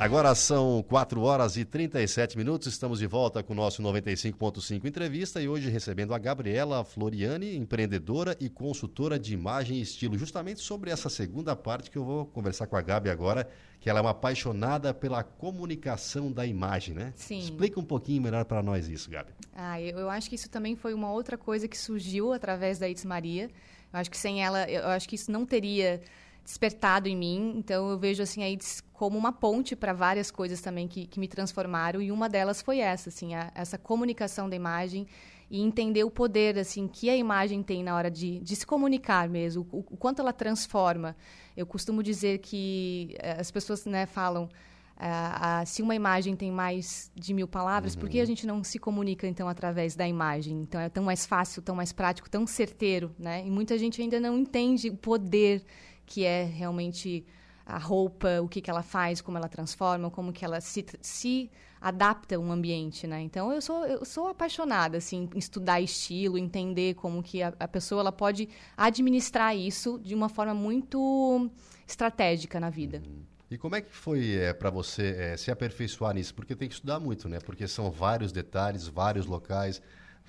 Agora 0.00 0.32
são 0.36 0.80
4 0.88 1.20
horas 1.22 1.56
e 1.56 1.64
37 1.64 2.38
minutos. 2.38 2.68
Estamos 2.68 3.00
de 3.00 3.06
volta 3.08 3.42
com 3.42 3.52
o 3.52 3.56
nosso 3.56 3.82
95.5 3.82 4.84
entrevista 4.84 5.42
e 5.42 5.48
hoje 5.48 5.68
recebendo 5.68 6.14
a 6.14 6.18
Gabriela 6.18 6.84
Floriani, 6.84 7.56
empreendedora 7.56 8.36
e 8.38 8.48
consultora 8.48 9.18
de 9.18 9.34
imagem 9.34 9.78
e 9.78 9.80
estilo, 9.82 10.16
justamente 10.16 10.60
sobre 10.60 10.92
essa 10.92 11.08
segunda 11.08 11.56
parte 11.56 11.90
que 11.90 11.98
eu 11.98 12.04
vou 12.04 12.26
conversar 12.26 12.68
com 12.68 12.76
a 12.76 12.80
Gabi 12.80 13.10
agora, 13.10 13.48
que 13.80 13.90
ela 13.90 13.98
é 13.98 14.02
uma 14.02 14.10
apaixonada 14.10 14.94
pela 14.94 15.24
comunicação 15.24 16.30
da 16.30 16.46
imagem, 16.46 16.94
né? 16.94 17.12
Sim. 17.16 17.40
Explica 17.40 17.80
um 17.80 17.84
pouquinho 17.84 18.22
melhor 18.22 18.44
para 18.44 18.62
nós 18.62 18.88
isso, 18.88 19.10
Gabi. 19.10 19.32
Ah, 19.52 19.80
eu, 19.82 19.98
eu 19.98 20.08
acho 20.08 20.28
que 20.28 20.36
isso 20.36 20.48
também 20.48 20.76
foi 20.76 20.94
uma 20.94 21.10
outra 21.10 21.36
coisa 21.36 21.66
que 21.66 21.76
surgiu 21.76 22.32
através 22.32 22.78
da 22.78 22.88
Itz 22.88 23.04
Maria. 23.04 23.50
Eu 23.92 23.98
acho 23.98 24.10
que 24.12 24.16
sem 24.16 24.44
ela, 24.44 24.70
eu 24.70 24.86
acho 24.86 25.08
que 25.08 25.16
isso 25.16 25.32
não 25.32 25.44
teria 25.44 26.00
despertado 26.48 27.08
em 27.10 27.16
mim. 27.16 27.52
Então 27.58 27.90
eu 27.90 27.98
vejo 27.98 28.22
assim 28.22 28.42
aí 28.42 28.58
como 28.94 29.18
uma 29.18 29.30
ponte 29.30 29.76
para 29.76 29.92
várias 29.92 30.30
coisas 30.30 30.62
também 30.62 30.88
que, 30.88 31.06
que 31.06 31.20
me 31.20 31.28
transformaram 31.28 32.00
e 32.00 32.10
uma 32.10 32.26
delas 32.26 32.62
foi 32.62 32.78
essa, 32.78 33.10
assim, 33.10 33.34
a, 33.34 33.52
essa 33.54 33.76
comunicação 33.76 34.48
da 34.48 34.56
imagem 34.56 35.06
e 35.50 35.60
entender 35.60 36.04
o 36.04 36.10
poder 36.10 36.58
assim 36.58 36.88
que 36.88 37.10
a 37.10 37.16
imagem 37.16 37.62
tem 37.62 37.84
na 37.84 37.94
hora 37.94 38.10
de, 38.10 38.40
de 38.40 38.56
se 38.56 38.66
comunicar 38.66 39.28
mesmo, 39.28 39.66
o, 39.70 39.80
o 39.80 39.96
quanto 39.98 40.22
ela 40.22 40.32
transforma. 40.32 41.14
Eu 41.54 41.66
costumo 41.66 42.02
dizer 42.02 42.38
que 42.38 43.14
eh, 43.18 43.36
as 43.38 43.50
pessoas 43.50 43.84
né, 43.84 44.06
falam 44.06 44.48
ah, 44.96 45.60
ah, 45.60 45.66
se 45.66 45.82
uma 45.82 45.94
imagem 45.94 46.34
tem 46.34 46.50
mais 46.50 47.10
de 47.14 47.32
mil 47.32 47.46
palavras, 47.46 47.94
uhum. 47.94 48.00
por 48.00 48.08
que 48.08 48.18
a 48.18 48.22
uhum. 48.22 48.26
gente 48.26 48.46
não 48.46 48.64
se 48.64 48.78
comunica 48.78 49.28
então 49.28 49.48
através 49.48 49.94
da 49.94 50.08
imagem? 50.08 50.62
Então 50.62 50.80
é 50.80 50.88
tão 50.88 51.04
mais 51.04 51.26
fácil, 51.26 51.62
tão 51.62 51.76
mais 51.76 51.92
prático, 51.92 52.28
tão 52.28 52.46
certeiro, 52.46 53.14
né? 53.18 53.46
E 53.46 53.50
muita 53.50 53.78
gente 53.78 54.00
ainda 54.00 54.18
não 54.18 54.36
entende 54.38 54.88
o 54.88 54.96
poder 54.96 55.62
que 56.08 56.24
é 56.24 56.42
realmente 56.44 57.24
a 57.66 57.78
roupa, 57.78 58.40
o 58.40 58.48
que, 58.48 58.62
que 58.62 58.70
ela 58.70 58.82
faz, 58.82 59.20
como 59.20 59.36
ela 59.36 59.48
transforma, 59.48 60.10
como 60.10 60.32
que 60.32 60.42
ela 60.42 60.58
se, 60.58 60.84
se 61.02 61.50
adapta 61.78 62.36
a 62.36 62.38
um 62.38 62.50
ambiente, 62.50 63.06
né? 63.06 63.20
Então 63.20 63.52
eu 63.52 63.60
sou 63.60 63.84
eu 63.84 64.04
sou 64.06 64.28
apaixonada 64.28 64.96
assim 64.96 65.28
em 65.34 65.38
estudar 65.38 65.80
estilo, 65.80 66.38
entender 66.38 66.94
como 66.94 67.22
que 67.22 67.42
a, 67.42 67.52
a 67.60 67.68
pessoa 67.68 68.00
ela 68.00 68.10
pode 68.10 68.48
administrar 68.74 69.54
isso 69.54 70.00
de 70.02 70.14
uma 70.14 70.30
forma 70.30 70.54
muito 70.54 71.50
estratégica 71.86 72.58
na 72.58 72.70
vida. 72.70 73.02
Uhum. 73.06 73.22
E 73.50 73.56
como 73.56 73.76
é 73.76 73.80
que 73.82 73.94
foi 73.94 74.36
é, 74.36 74.52
para 74.52 74.70
você 74.70 75.14
é, 75.18 75.36
se 75.36 75.50
aperfeiçoar 75.50 76.14
nisso? 76.14 76.34
Porque 76.34 76.56
tem 76.56 76.68
que 76.68 76.74
estudar 76.74 76.98
muito, 76.98 77.28
né? 77.28 77.38
Porque 77.38 77.68
são 77.68 77.90
vários 77.90 78.32
detalhes, 78.32 78.86
vários 78.88 79.26
locais, 79.26 79.80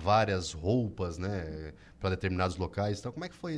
várias 0.02 0.54
roupas, 0.54 1.18
né? 1.18 1.74
para 2.00 2.12
determinados 2.12 2.58
locais. 2.58 3.00
Então, 3.00 3.12
como 3.12 3.26
é 3.26 3.30
que 3.30 3.36
foi 3.36 3.56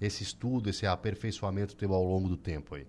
esse, 0.00 0.22
estudo, 0.22 0.68
esse 0.68 0.86
aperfeiçoamento 0.86 1.76
teu 1.76 1.94
ao 1.94 2.04
longo 2.04 2.28
do 2.28 2.36
tempo 2.36 2.74
aí? 2.74 2.86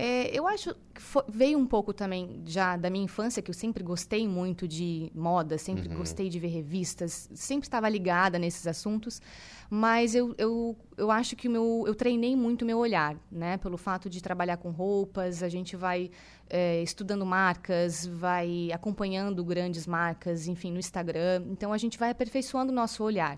É, 0.00 0.30
eu 0.32 0.46
acho 0.46 0.76
que 0.94 1.02
foi, 1.02 1.24
veio 1.28 1.58
um 1.58 1.66
pouco 1.66 1.92
também 1.92 2.40
já 2.46 2.76
da 2.76 2.88
minha 2.88 3.04
infância, 3.04 3.42
que 3.42 3.50
eu 3.50 3.54
sempre 3.54 3.82
gostei 3.82 4.28
muito 4.28 4.68
de 4.68 5.10
moda, 5.12 5.58
sempre 5.58 5.88
uhum. 5.88 5.96
gostei 5.96 6.28
de 6.28 6.38
ver 6.38 6.46
revistas, 6.46 7.28
sempre 7.34 7.66
estava 7.66 7.88
ligada 7.88 8.38
nesses 8.38 8.64
assuntos, 8.68 9.20
mas 9.68 10.14
eu, 10.14 10.36
eu, 10.38 10.76
eu 10.96 11.10
acho 11.10 11.34
que 11.34 11.48
o 11.48 11.50
meu, 11.50 11.82
eu 11.84 11.96
treinei 11.96 12.36
muito 12.36 12.62
o 12.62 12.64
meu 12.64 12.78
olhar, 12.78 13.16
né? 13.28 13.56
Pelo 13.56 13.76
fato 13.76 14.08
de 14.08 14.22
trabalhar 14.22 14.58
com 14.58 14.70
roupas, 14.70 15.42
a 15.42 15.48
gente 15.48 15.74
vai 15.74 16.12
é, 16.48 16.80
estudando 16.80 17.26
marcas, 17.26 18.06
vai 18.06 18.70
acompanhando 18.72 19.44
grandes 19.44 19.84
marcas, 19.84 20.46
enfim, 20.46 20.70
no 20.70 20.78
Instagram, 20.78 21.42
então 21.50 21.72
a 21.72 21.78
gente 21.78 21.98
vai 21.98 22.10
aperfeiçoando 22.10 22.70
o 22.70 22.74
nosso 22.74 23.02
olhar. 23.02 23.36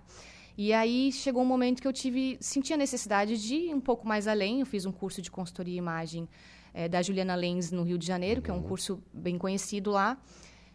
E 0.62 0.74
aí 0.74 1.10
chegou 1.10 1.40
um 1.40 1.46
momento 1.46 1.80
que 1.80 1.88
eu 1.88 1.92
tive, 1.92 2.36
senti 2.38 2.74
a 2.74 2.76
necessidade 2.76 3.42
de 3.42 3.54
ir 3.54 3.74
um 3.74 3.80
pouco 3.80 4.06
mais 4.06 4.28
além. 4.28 4.60
Eu 4.60 4.66
fiz 4.66 4.84
um 4.84 4.92
curso 4.92 5.22
de 5.22 5.30
consultoria 5.30 5.72
e 5.72 5.78
imagem 5.78 6.28
é, 6.74 6.86
da 6.86 7.00
Juliana 7.00 7.34
Lenz 7.34 7.72
no 7.72 7.82
Rio 7.82 7.96
de 7.96 8.06
Janeiro, 8.06 8.40
uhum. 8.40 8.44
que 8.44 8.50
é 8.50 8.52
um 8.52 8.58
uhum. 8.58 8.64
curso 8.64 9.02
bem 9.10 9.38
conhecido 9.38 9.90
lá, 9.90 10.18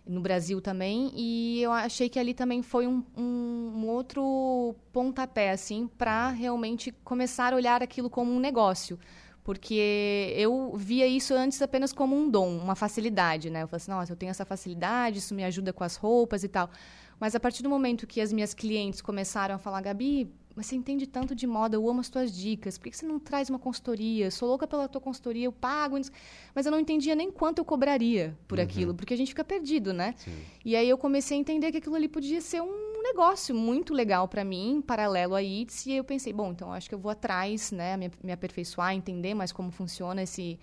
no 0.03 0.21
Brasil 0.21 0.59
também. 0.59 1.11
E 1.15 1.61
eu 1.61 1.71
achei 1.71 2.09
que 2.09 2.17
ali 2.17 2.33
também 2.33 2.63
foi 2.63 2.87
um, 2.87 3.03
um, 3.15 3.73
um 3.75 3.87
outro 3.87 4.73
pontapé, 4.91 5.51
assim, 5.51 5.87
para 5.99 6.29
realmente 6.29 6.91
começar 7.03 7.53
a 7.53 7.55
olhar 7.55 7.83
aquilo 7.83 8.09
como 8.09 8.33
um 8.33 8.39
negócio 8.39 8.97
porque 9.43 10.33
eu 10.35 10.73
via 10.75 11.05
isso 11.05 11.31
antes 11.35 11.61
apenas 11.61 11.93
como 11.93 12.15
um 12.15 12.27
dom, 12.27 12.57
uma 12.57 12.73
facilidade, 12.73 13.51
né? 13.51 13.61
Eu 13.61 13.67
falei 13.67 13.77
assim, 13.77 13.91
nossa, 13.91 14.11
eu 14.11 14.15
tenho 14.15 14.31
essa 14.31 14.43
facilidade, 14.43 15.19
isso 15.19 15.35
me 15.35 15.43
ajuda 15.43 15.71
com 15.71 15.83
as 15.83 15.95
roupas 15.95 16.43
e 16.43 16.47
tal. 16.47 16.67
Mas 17.19 17.35
a 17.35 17.39
partir 17.39 17.63
do 17.63 17.69
momento 17.69 18.05
que 18.05 18.21
as 18.21 18.31
minhas 18.33 18.53
clientes 18.53 19.01
começaram 19.01 19.55
a 19.55 19.57
falar, 19.57 19.81
Gabi, 19.81 20.29
mas 20.55 20.67
você 20.67 20.75
entende 20.75 21.05
tanto 21.05 21.35
de 21.35 21.45
moda, 21.45 21.75
eu 21.75 21.89
amo 21.89 21.99
as 21.99 22.07
tuas 22.07 22.33
dicas, 22.33 22.77
por 22.77 22.89
que 22.89 22.95
você 22.95 23.05
não 23.05 23.19
traz 23.19 23.49
uma 23.49 23.59
consultoria? 23.59 24.31
Sou 24.31 24.47
louca 24.47 24.65
pela 24.65 24.87
tua 24.87 25.01
consultoria, 25.01 25.45
eu 25.45 25.51
pago. 25.51 25.99
Mas 26.53 26.65
eu 26.65 26.71
não 26.71 26.79
entendia 26.79 27.13
nem 27.13 27.29
quanto 27.29 27.59
eu 27.59 27.65
cobraria 27.65 28.37
por 28.47 28.57
uhum. 28.57 28.63
aquilo, 28.63 28.95
porque 28.95 29.13
a 29.13 29.17
gente 29.17 29.29
fica 29.29 29.43
perdido, 29.43 29.91
né? 29.91 30.15
Sim. 30.17 30.33
E 30.63 30.75
aí 30.75 30.87
eu 30.87 30.97
comecei 30.97 31.37
a 31.37 31.39
entender 31.39 31.71
que 31.71 31.77
aquilo 31.77 31.95
ali 31.95 32.07
podia 32.07 32.39
ser 32.39 32.61
um 32.61 33.03
negócio 33.03 33.53
muito 33.53 33.93
legal 33.93 34.27
para 34.29 34.45
mim, 34.45 34.81
paralelo 34.85 35.35
a 35.35 35.43
ITS, 35.43 35.87
e 35.87 35.93
eu 35.97 36.03
pensei, 36.03 36.31
bom, 36.31 36.51
então 36.51 36.71
acho 36.71 36.87
que 36.87 36.95
eu 36.95 36.99
vou 36.99 37.11
atrás, 37.11 37.71
né, 37.71 37.97
me, 37.97 38.09
me 38.23 38.31
aperfeiçoar, 38.31 38.93
entender 38.93 39.33
mais 39.33 39.51
como 39.51 39.71
funciona 39.71 40.23
esse 40.23 40.57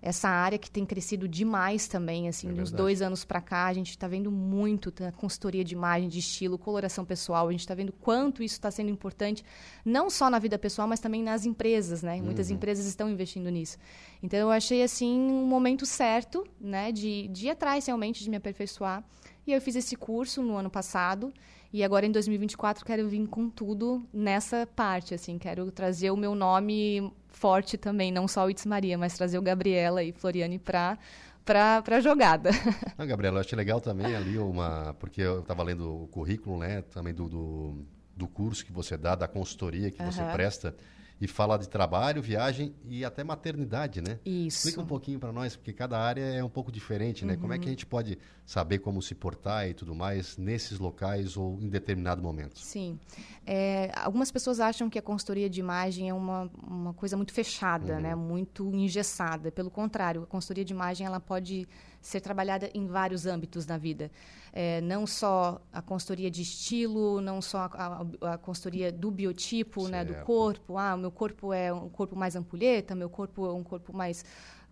essa 0.00 0.28
área 0.28 0.58
que 0.58 0.70
tem 0.70 0.86
crescido 0.86 1.26
demais 1.26 1.88
também, 1.88 2.28
assim, 2.28 2.50
é 2.50 2.52
dos 2.52 2.70
dois 2.70 3.02
anos 3.02 3.24
para 3.24 3.40
cá, 3.40 3.66
a 3.66 3.72
gente 3.72 3.90
está 3.90 4.06
vendo 4.06 4.30
muito 4.30 4.92
tá, 4.92 5.10
consultoria 5.12 5.64
de 5.64 5.74
imagem, 5.74 6.08
de 6.08 6.20
estilo, 6.20 6.56
coloração 6.56 7.04
pessoal, 7.04 7.48
a 7.48 7.50
gente 7.50 7.60
está 7.60 7.74
vendo 7.74 7.92
quanto 7.92 8.42
isso 8.42 8.54
está 8.54 8.70
sendo 8.70 8.90
importante, 8.90 9.44
não 9.84 10.08
só 10.08 10.30
na 10.30 10.38
vida 10.38 10.58
pessoal, 10.58 10.86
mas 10.86 11.00
também 11.00 11.22
nas 11.22 11.44
empresas, 11.44 12.02
né? 12.02 12.16
Uhum. 12.16 12.24
Muitas 12.24 12.50
empresas 12.50 12.86
estão 12.86 13.10
investindo 13.10 13.50
nisso. 13.50 13.76
Então, 14.22 14.38
eu 14.38 14.50
achei, 14.50 14.82
assim, 14.82 15.18
um 15.18 15.46
momento 15.46 15.84
certo, 15.84 16.46
né, 16.60 16.92
de, 16.92 17.28
de 17.28 17.46
ir 17.46 17.50
atrás, 17.50 17.86
realmente, 17.86 18.22
de 18.22 18.30
me 18.30 18.36
aperfeiçoar. 18.36 19.02
E 19.46 19.52
eu 19.52 19.60
fiz 19.60 19.76
esse 19.76 19.96
curso 19.96 20.42
no 20.42 20.56
ano 20.56 20.70
passado, 20.70 21.32
e 21.72 21.84
agora 21.84 22.06
em 22.06 22.12
2024 22.12 22.84
quero 22.84 23.08
vir 23.08 23.26
com 23.26 23.50
tudo 23.50 24.02
nessa 24.12 24.66
parte, 24.66 25.14
assim, 25.14 25.38
quero 25.38 25.70
trazer 25.70 26.10
o 26.10 26.16
meu 26.16 26.34
nome 26.34 27.12
forte 27.28 27.76
também, 27.76 28.10
não 28.10 28.26
só 28.26 28.46
o 28.46 28.50
Itz 28.50 28.64
Maria, 28.66 28.96
mas 28.96 29.14
trazer 29.14 29.38
o 29.38 29.42
Gabriela 29.42 30.02
e 30.02 30.12
Floriane 30.12 30.58
para 30.58 30.98
para 31.44 31.96
a 31.96 32.00
jogada. 32.00 32.50
Não, 32.98 33.06
Gabriela, 33.06 33.38
eu 33.38 33.40
achei 33.40 33.56
legal 33.56 33.80
também 33.80 34.14
ali 34.14 34.36
uma. 34.36 34.94
Porque 35.00 35.22
eu 35.22 35.40
estava 35.40 35.62
lendo 35.62 36.02
o 36.02 36.06
currículo, 36.08 36.58
né? 36.58 36.82
Também 36.82 37.14
do, 37.14 37.26
do, 37.26 37.86
do, 38.14 38.28
curso 38.28 38.62
que 38.66 38.70
você 38.70 38.98
dá, 38.98 39.14
da 39.14 39.26
consultoria 39.26 39.90
que 39.90 40.02
uhum. 40.02 40.12
você 40.12 40.22
presta 40.24 40.76
e 41.20 41.26
fala 41.26 41.58
de 41.58 41.68
trabalho, 41.68 42.22
viagem 42.22 42.74
e 42.84 43.04
até 43.04 43.24
maternidade, 43.24 44.00
né? 44.00 44.18
Isso. 44.24 44.58
Explica 44.58 44.80
um 44.80 44.86
pouquinho 44.86 45.18
para 45.18 45.32
nós, 45.32 45.56
porque 45.56 45.72
cada 45.72 45.98
área 45.98 46.22
é 46.22 46.44
um 46.44 46.48
pouco 46.48 46.70
diferente, 46.70 47.24
né? 47.24 47.34
Uhum. 47.34 47.40
Como 47.40 47.52
é 47.52 47.58
que 47.58 47.64
a 47.64 47.66
uhum. 47.66 47.70
gente 47.70 47.86
pode 47.86 48.18
saber 48.46 48.78
como 48.78 49.02
se 49.02 49.14
portar 49.14 49.68
e 49.68 49.74
tudo 49.74 49.94
mais 49.94 50.36
nesses 50.36 50.78
locais 50.78 51.36
ou 51.36 51.58
em 51.60 51.68
determinado 51.68 52.22
momento? 52.22 52.58
Sim. 52.60 52.98
É, 53.44 53.90
algumas 53.96 54.30
pessoas 54.30 54.60
acham 54.60 54.88
que 54.88 54.98
a 54.98 55.02
consultoria 55.02 55.50
de 55.50 55.58
imagem 55.58 56.08
é 56.08 56.14
uma, 56.14 56.50
uma 56.62 56.94
coisa 56.94 57.16
muito 57.16 57.32
fechada, 57.32 57.94
uhum. 57.94 58.00
né? 58.00 58.14
Muito 58.14 58.72
engessada. 58.72 59.50
Pelo 59.50 59.70
contrário, 59.70 60.22
a 60.22 60.26
consultoria 60.26 60.64
de 60.64 60.72
imagem 60.72 61.06
ela 61.06 61.18
pode 61.18 61.66
ser 62.00 62.20
trabalhada 62.20 62.70
em 62.74 62.86
vários 62.86 63.26
âmbitos 63.26 63.66
da 63.66 63.76
vida. 63.76 64.10
É, 64.52 64.80
não 64.80 65.06
só 65.06 65.60
a 65.72 65.82
consultoria 65.82 66.30
de 66.30 66.42
estilo, 66.42 67.20
não 67.20 67.40
só 67.40 67.68
a, 67.72 68.06
a, 68.22 68.34
a 68.34 68.38
consultoria 68.38 68.90
do 68.90 69.10
biotipo, 69.10 69.88
né, 69.88 70.04
do 70.04 70.14
corpo. 70.24 70.78
Ah, 70.78 70.94
o 70.94 70.98
meu 70.98 71.10
corpo 71.10 71.52
é 71.52 71.72
um 71.72 71.88
corpo 71.88 72.16
mais 72.16 72.34
ampulheta, 72.34 72.94
meu 72.94 73.10
corpo 73.10 73.46
é 73.46 73.52
um 73.52 73.62
corpo 73.62 73.94
mais 73.94 74.24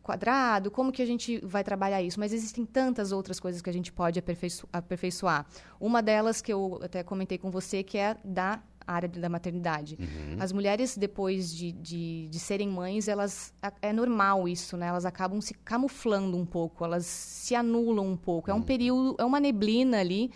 quadrado, 0.07 0.71
como 0.71 0.93
que 0.93 1.03
a 1.03 1.07
gente 1.07 1.45
vai 1.45 1.65
trabalhar 1.65 2.01
isso? 2.01 2.21
Mas 2.21 2.33
existem 2.33 2.65
tantas 2.65 3.11
outras 3.11 3.41
coisas 3.41 3.61
que 3.61 3.69
a 3.69 3.73
gente 3.73 3.93
pode 3.93 4.23
aperfeiçoar. 4.73 5.45
Uma 5.81 6.01
delas 6.01 6.41
que 6.41 6.53
eu 6.53 6.79
até 6.81 7.03
comentei 7.03 7.37
com 7.37 7.51
você, 7.51 7.83
que 7.83 7.99
é 7.99 8.17
da 8.25 8.62
área 8.87 9.09
da 9.09 9.29
maternidade. 9.29 9.99
Uhum. 9.99 10.37
As 10.38 10.53
mulheres, 10.53 10.96
depois 10.96 11.55
de, 11.55 11.72
de, 11.72 12.29
de, 12.29 12.38
serem 12.38 12.68
mães, 12.68 13.09
elas 13.09 13.53
é 13.83 13.92
normal 13.92 14.49
isso, 14.49 14.77
né? 14.77 14.87
Elas 14.87 15.05
acabam 15.05 15.40
se 15.40 15.55
camuflando 15.55 16.37
um 16.37 16.46
pouco, 16.46 16.85
elas 16.85 17.07
se 17.07 17.55
anulam 17.55 18.07
um 18.07 18.16
pouco. 18.16 18.51
É 18.51 18.55
um 18.55 18.59
uhum. 18.59 18.62
período, 18.62 19.16
é 19.18 19.25
uma 19.25 19.40
neblina 19.40 19.99
ali 19.99 20.31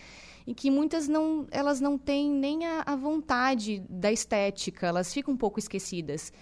em 0.46 0.54
que 0.54 0.70
muitas 0.70 1.06
não, 1.06 1.46
elas 1.50 1.80
não 1.80 1.96
têm 1.96 2.30
nem 2.30 2.66
a, 2.66 2.82
a 2.86 2.96
vontade 2.96 3.84
da 3.88 4.10
estética, 4.10 4.86
elas 4.86 5.12
ficam 5.12 5.34
um 5.34 5.36
pouco 5.36 5.58
esquecidas. 5.58 6.32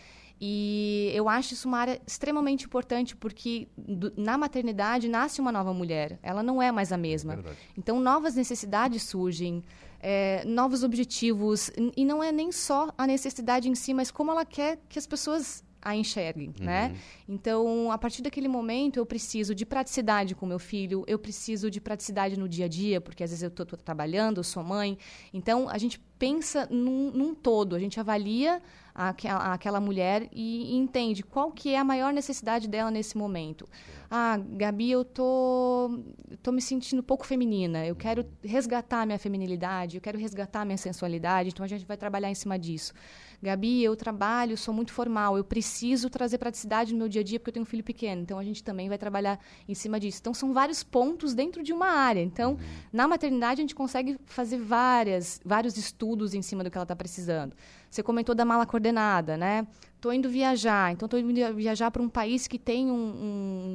E 0.41 1.11
eu 1.15 1.29
acho 1.29 1.55
isso 1.55 1.67
uma 1.67 1.79
área 1.79 2.01
extremamente 2.07 2.65
importante, 2.65 3.17
porque 3.17 3.69
do, 3.77 4.13
na 4.17 4.39
maternidade 4.39 5.09
nasce 5.09 5.41
uma 5.41 5.51
nova 5.51 5.75
mulher. 5.75 6.19
Ela 6.23 6.43
não 6.43 6.63
é 6.63 6.71
mais 6.71 6.93
a 6.93 6.97
mesma. 6.97 7.43
Então, 7.77 7.99
novas 7.99 8.35
necessidades 8.35 9.03
surgem, 9.03 9.65
é, 10.01 10.45
novos 10.45 10.85
objetivos. 10.85 11.71
E 11.97 12.05
não 12.05 12.23
é 12.23 12.31
nem 12.31 12.53
só 12.53 12.93
a 12.97 13.07
necessidade 13.07 13.69
em 13.69 13.75
si, 13.75 13.93
mas 13.93 14.11
como 14.11 14.31
ela 14.31 14.45
quer 14.45 14.79
que 14.89 14.99
as 14.99 15.07
pessoas 15.07 15.65
a 15.81 15.95
enxerguem, 15.95 16.53
uhum. 16.59 16.67
né? 16.67 16.95
Então, 17.29 17.91
a 17.91 17.99
partir 17.99 18.23
daquele 18.23 18.49
momento, 18.49 18.99
eu 18.99 19.07
preciso 19.07 19.55
de 19.55 19.65
praticidade 19.65 20.35
com 20.35 20.47
meu 20.47 20.59
filho, 20.59 21.05
eu 21.07 21.19
preciso 21.19 21.71
de 21.71 21.81
praticidade 21.81 22.39
no 22.39 22.49
dia 22.49 22.65
a 22.65 22.69
dia, 22.69 23.01
porque 23.01 23.23
às 23.23 23.31
vezes 23.31 23.43
eu 23.43 23.49
estou 23.49 23.67
trabalhando, 23.67 24.39
eu 24.39 24.45
sou 24.45 24.63
mãe. 24.63 24.99
Então, 25.33 25.69
a 25.69 25.79
gente 25.79 26.01
pensa 26.19 26.67
num, 26.71 27.11
num 27.13 27.35
todo, 27.35 27.77
a 27.77 27.79
gente 27.79 28.01
avalia 28.01 28.61
aquela, 28.95 29.55
aquela 29.55 29.81
mulher 29.81 30.29
e, 30.33 30.75
e, 30.75 30.77
entende 30.77 31.23
qual 31.23 31.53
que 31.53 31.73
é 31.73 31.79
a 31.79 31.85
maior 31.85 32.13
necessidade 32.13 32.67
dela 32.67 32.91
nesse 32.91 33.17
momento. 33.17 33.69
Ah, 34.11 34.37
Gabi, 34.37 34.91
eu 34.91 35.05
tô, 35.05 36.01
tô 36.43 36.51
me 36.51 36.61
sentindo 36.61 37.03
pouco 37.03 37.25
feminina, 37.25 37.87
eu 37.87 37.95
quero 37.95 38.27
resgatar 38.43 39.07
minha 39.07 39.19
feminilidade, 39.19 39.97
eu 39.97 40.01
quero 40.01 40.19
resgatar 40.19 40.65
minha 40.65 40.79
sensualidade, 40.79 41.51
então 41.51 41.65
a 41.65 41.69
gente 41.69 41.85
vai 41.85 41.97
trabalhar 41.97 42.31
em 42.31 42.35
cima 42.35 42.59
disso. 42.59 42.93
Gabi, 43.41 43.83
eu 43.83 43.95
trabalho, 43.95 44.57
sou 44.57 44.75
muito 44.75 44.93
formal, 44.93 45.37
eu 45.37 45.45
preciso 45.45 46.11
trazer 46.11 46.39
praticidade 46.39 46.93
no 46.93 46.99
meu 46.99 47.09
dia 47.09 47.21
a 47.21 47.25
dia 47.25 47.39
porque 47.39 47.51
eu 47.51 47.55
tenho 47.55 47.63
um 47.63 47.67
filho 47.67 47.85
pequeno. 47.85 48.23
Então 48.23 48.39
a 48.39 48.45
gente 48.45 48.65
também 48.65 48.89
vai 48.89 48.99
trabalhar 48.99 49.39
em 49.69 49.75
cima 49.75 50.01
disso. 50.01 50.19
Então 50.21 50.35
são 50.35 50.53
vários 50.53 50.83
pontos 50.83 51.35
dentro 51.35 51.63
de 51.63 51.73
uma 51.73 51.89
área. 51.89 52.21
Então, 52.21 52.53
uhum. 52.53 52.59
na 52.93 53.07
maternidade 53.07 53.61
a 53.61 53.63
gente 53.63 53.75
consegue 53.75 54.19
fazer 54.27 54.59
várias, 54.59 55.41
vários 55.45 55.77
estudos 55.77 56.35
em 56.35 56.43
cima 56.43 56.65
do 56.65 56.71
que 56.71 56.77
ela 56.77 56.85
está 56.85 56.97
precisando. 56.97 57.55
Você 57.91 58.03
comentou 58.03 58.35
da 58.35 58.45
mala 58.45 58.67
coordenada, 58.67 59.37
né? 59.37 59.67
Estou 59.95 60.13
indo 60.13 60.29
viajar, 60.29 60.93
então 60.93 61.07
estou 61.07 61.19
indo 61.19 61.55
viajar 61.55 61.91
para 61.91 62.01
um 62.01 62.09
país 62.09 62.47
que 62.47 62.59
tem 62.59 62.89
um, 62.89 62.95
um 62.95 63.68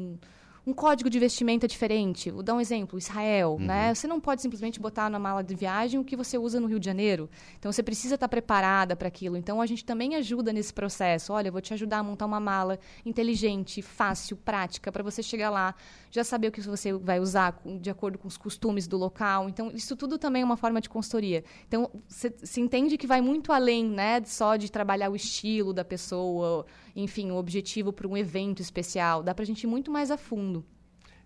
um 0.65 0.73
código 0.73 1.09
de 1.09 1.19
vestimenta 1.19 1.67
diferente. 1.67 2.31
Vou 2.31 2.41
dar 2.41 2.53
um 2.53 2.61
exemplo, 2.61 2.97
Israel, 2.97 3.57
uhum. 3.59 3.65
né? 3.65 3.93
Você 3.93 4.07
não 4.07 4.19
pode 4.19 4.41
simplesmente 4.41 4.79
botar 4.79 5.09
na 5.09 5.19
mala 5.19 5.43
de 5.43 5.53
viagem 5.55 5.99
o 5.99 6.03
que 6.03 6.15
você 6.15 6.37
usa 6.37 6.59
no 6.59 6.67
Rio 6.67 6.79
de 6.79 6.85
Janeiro. 6.85 7.29
Então 7.59 7.71
você 7.71 7.83
precisa 7.83 8.15
estar 8.15 8.29
preparada 8.29 8.95
para 8.95 9.09
aquilo. 9.09 9.35
Então 9.35 9.61
a 9.61 9.65
gente 9.65 9.83
também 9.83 10.15
ajuda 10.15 10.53
nesse 10.53 10.73
processo. 10.73 11.33
Olha, 11.33 11.49
eu 11.49 11.51
vou 11.51 11.61
te 11.61 11.73
ajudar 11.73 11.99
a 11.99 12.03
montar 12.03 12.25
uma 12.25 12.39
mala 12.39 12.79
inteligente, 13.05 13.81
fácil, 13.81 14.37
prática 14.37 14.91
para 14.91 15.03
você 15.03 15.21
chegar 15.21 15.49
lá, 15.49 15.75
já 16.09 16.23
saber 16.23 16.47
o 16.47 16.51
que 16.51 16.61
você 16.61 16.93
vai 16.93 17.19
usar 17.19 17.59
de 17.81 17.89
acordo 17.89 18.17
com 18.17 18.27
os 18.27 18.37
costumes 18.37 18.87
do 18.87 18.97
local. 18.97 19.49
Então 19.49 19.69
isso 19.73 19.97
tudo 19.97 20.17
também 20.17 20.43
é 20.43 20.45
uma 20.45 20.57
forma 20.57 20.79
de 20.79 20.89
consultoria. 20.89 21.43
Então 21.67 21.89
você 22.07 22.33
se 22.41 22.61
entende 22.61 22.97
que 22.97 23.05
vai 23.05 23.19
muito 23.19 23.51
além, 23.51 23.85
né, 23.85 24.21
só 24.25 24.55
de 24.55 24.71
trabalhar 24.71 25.09
o 25.09 25.15
estilo 25.15 25.73
da 25.73 25.83
pessoa, 25.83 26.65
enfim, 26.95 27.31
o 27.31 27.35
objetivo 27.35 27.91
para 27.91 28.07
um 28.07 28.15
evento 28.15 28.61
especial. 28.61 29.23
Dá 29.23 29.33
para 29.33 29.43
a 29.43 29.45
gente 29.45 29.63
ir 29.63 29.67
muito 29.67 29.91
mais 29.91 30.11
a 30.11 30.17
fundo. 30.17 30.65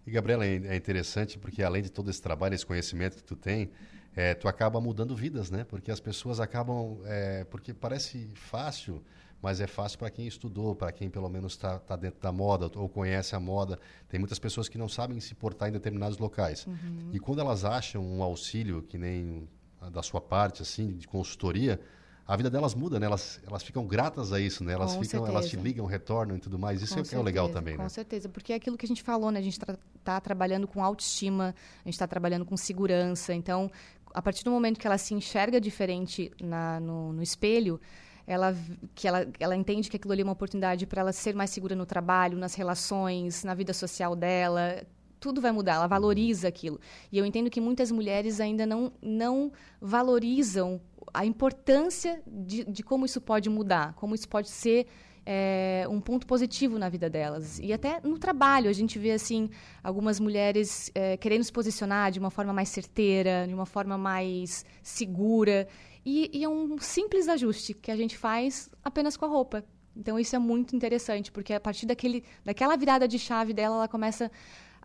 E, 0.06 0.12
Gabriela, 0.12 0.46
é, 0.46 0.56
é 0.56 0.76
interessante 0.76 1.38
porque 1.38 1.62
além 1.62 1.82
de 1.82 1.92
todo 1.92 2.10
esse 2.10 2.22
trabalho, 2.22 2.56
esse 2.56 2.66
conhecimento 2.66 3.18
que 3.18 3.24
tu 3.24 3.36
tem, 3.36 3.70
é, 4.16 4.34
tu 4.34 4.48
acaba 4.48 4.80
mudando 4.80 5.16
vidas, 5.16 5.52
né? 5.52 5.66
Porque 5.66 5.92
as 5.92 6.00
pessoas 6.00 6.40
acabam... 6.40 7.00
É, 7.06 7.44
porque 7.44 7.74
parece 7.74 8.30
fácil, 8.34 9.04
mas 9.42 9.60
é 9.60 9.68
fácil 9.68 10.00
para 10.00 10.10
quem 10.10 10.26
estudou, 10.26 10.76
para 10.76 10.92
quem 10.92 11.10
pelo 11.10 11.30
menos 11.30 11.54
está 11.54 11.78
tá 11.78 11.96
dentro 11.96 12.22
da 12.22 12.32
moda 12.32 12.72
ou 12.76 12.88
conhece 12.88 13.36
a 13.36 13.40
moda. 13.40 13.78
Tem 14.08 14.20
muitas 14.20 14.40
pessoas 14.40 14.70
que 14.70 14.78
não 14.78 14.88
sabem 14.88 15.20
se 15.20 15.36
portar 15.36 15.70
em 15.70 15.74
determinados 15.74 16.18
locais. 16.18 16.66
Uhum. 16.66 17.10
E 17.12 17.20
quando 17.20 17.40
elas 17.40 17.66
acham 17.66 18.04
um 18.04 18.24
auxílio, 18.24 18.82
que 18.82 18.98
nem 18.98 19.48
da 19.92 20.02
sua 20.02 20.22
parte, 20.22 20.62
assim, 20.62 20.96
de 20.98 21.08
consultoria, 21.08 21.80
a 22.28 22.36
vida 22.36 22.50
delas 22.50 22.76
muda, 22.76 23.00
né? 23.00 23.06
Elas, 23.06 23.40
elas 23.48 23.64
ficam 23.64 23.88
gratas 23.88 24.34
a 24.34 24.40
isso, 24.40 24.62
né? 24.62 24.74
Elas, 24.74 24.96
com 24.96 25.04
ficam, 25.04 25.26
elas 25.26 25.48
te 25.48 25.56
ligam, 25.56 25.86
retornam 25.86 26.36
e 26.36 26.40
tudo 26.40 26.60
mais. 26.60 26.82
Isso 26.82 26.94
é, 26.94 26.98
certeza, 26.98 27.16
é 27.16 27.20
o 27.20 27.24
legal 27.24 27.48
também, 27.48 27.76
com 27.76 27.84
né? 27.84 27.86
Com 27.86 27.90
certeza, 27.90 28.28
porque 28.28 28.52
é 28.52 28.58
aquilo 28.58 28.78
que 28.78 28.86
a 28.86 28.88
gente 28.88 29.02
falou, 29.02 29.32
né? 29.32 29.40
A 29.40 29.42
gente 29.42 29.54
está 29.54 29.78
tá 30.04 30.20
trabalhando 30.20 30.68
com 30.68 30.84
autoestima, 30.84 31.56
a 31.56 31.88
gente 31.88 31.94
está 31.94 32.06
trabalhando 32.06 32.44
com 32.44 32.58
segurança. 32.58 33.34
Então, 33.34 33.72
a 34.14 34.22
partir 34.22 34.44
do 34.44 34.52
momento 34.52 34.78
que 34.78 34.86
ela 34.86 34.98
se 34.98 35.14
enxerga 35.14 35.62
diferente 35.62 36.30
na, 36.42 36.82
no, 36.82 37.14
no 37.14 37.24
espelho, 37.24 37.80
ela 38.26 38.54
que 38.94 39.08
ela, 39.08 39.26
ela 39.40 39.56
entende 39.56 39.90
que 39.90 39.96
aquilo 39.96 40.12
ali 40.12 40.22
é 40.22 40.26
uma 40.26 40.34
oportunidade 40.34 40.86
para 40.86 41.00
ela 41.00 41.14
ser 41.14 41.34
mais 41.34 41.50
segura 41.50 41.76
no 41.78 41.86
trabalho, 41.86 42.38
nas 42.38 42.56
relações, 42.56 43.46
na 43.46 43.54
vida 43.54 43.74
social 43.74 44.18
dela, 44.18 44.84
tudo 45.20 45.42
vai 45.42 45.52
mudar, 45.52 45.76
ela 45.76 45.88
valoriza 45.88 46.48
aquilo. 46.48 46.80
E 47.12 47.18
eu 47.18 47.26
entendo 47.26 47.50
que 47.50 47.62
muitas 47.62 47.92
mulheres 47.92 48.40
ainda 48.40 48.66
não, 48.66 48.92
não 49.02 49.52
valorizam 49.82 50.80
a 51.14 51.26
importância 51.26 52.22
de, 52.26 52.64
de 52.66 52.84
como 52.84 53.06
isso 53.06 53.22
pode 53.22 53.50
mudar, 53.50 53.94
como 53.94 54.16
isso 54.16 54.28
pode 54.28 54.50
ser 54.50 54.88
é, 55.30 55.86
um 55.90 56.00
ponto 56.00 56.26
positivo 56.26 56.80
na 56.80 56.88
vida 56.88 57.10
delas. 57.10 57.60
E 57.60 57.74
até 57.74 58.00
no 58.02 58.18
trabalho, 58.18 58.70
a 58.70 58.74
gente 58.74 58.98
vê 58.98 59.12
assim 59.12 59.50
algumas 59.84 60.22
mulheres 60.22 60.90
é, 60.96 61.18
querendo 61.18 61.44
se 61.44 61.52
posicionar 61.52 62.12
de 62.12 62.18
uma 62.20 62.30
forma 62.30 62.54
mais 62.54 62.70
certeira, 62.70 63.46
de 63.46 63.54
uma 63.54 63.66
forma 63.66 63.98
mais 63.98 64.64
segura. 64.82 65.68
E, 66.06 66.30
e, 66.32 66.46
é 66.46 66.50
um 66.50 66.78
simples 66.78 67.28
ajuste 67.28 67.74
que 67.74 67.92
a 67.92 67.96
gente 67.98 68.18
faz 68.18 68.70
apenas 68.82 69.18
com 69.18 69.26
a 69.26 69.28
roupa. 69.28 69.66
Então 69.94 70.18
isso 70.18 70.34
é 70.34 70.40
muito 70.40 70.74
interessante, 70.74 71.30
porque 71.30 71.54
a 71.54 71.60
partir 71.60 71.86
daquele, 71.86 72.24
daquela 72.46 72.78
virada 72.78 73.06
de 73.06 73.20
chave 73.20 73.52
dela, 73.52 73.76
ela 73.76 73.88
começa 73.90 74.32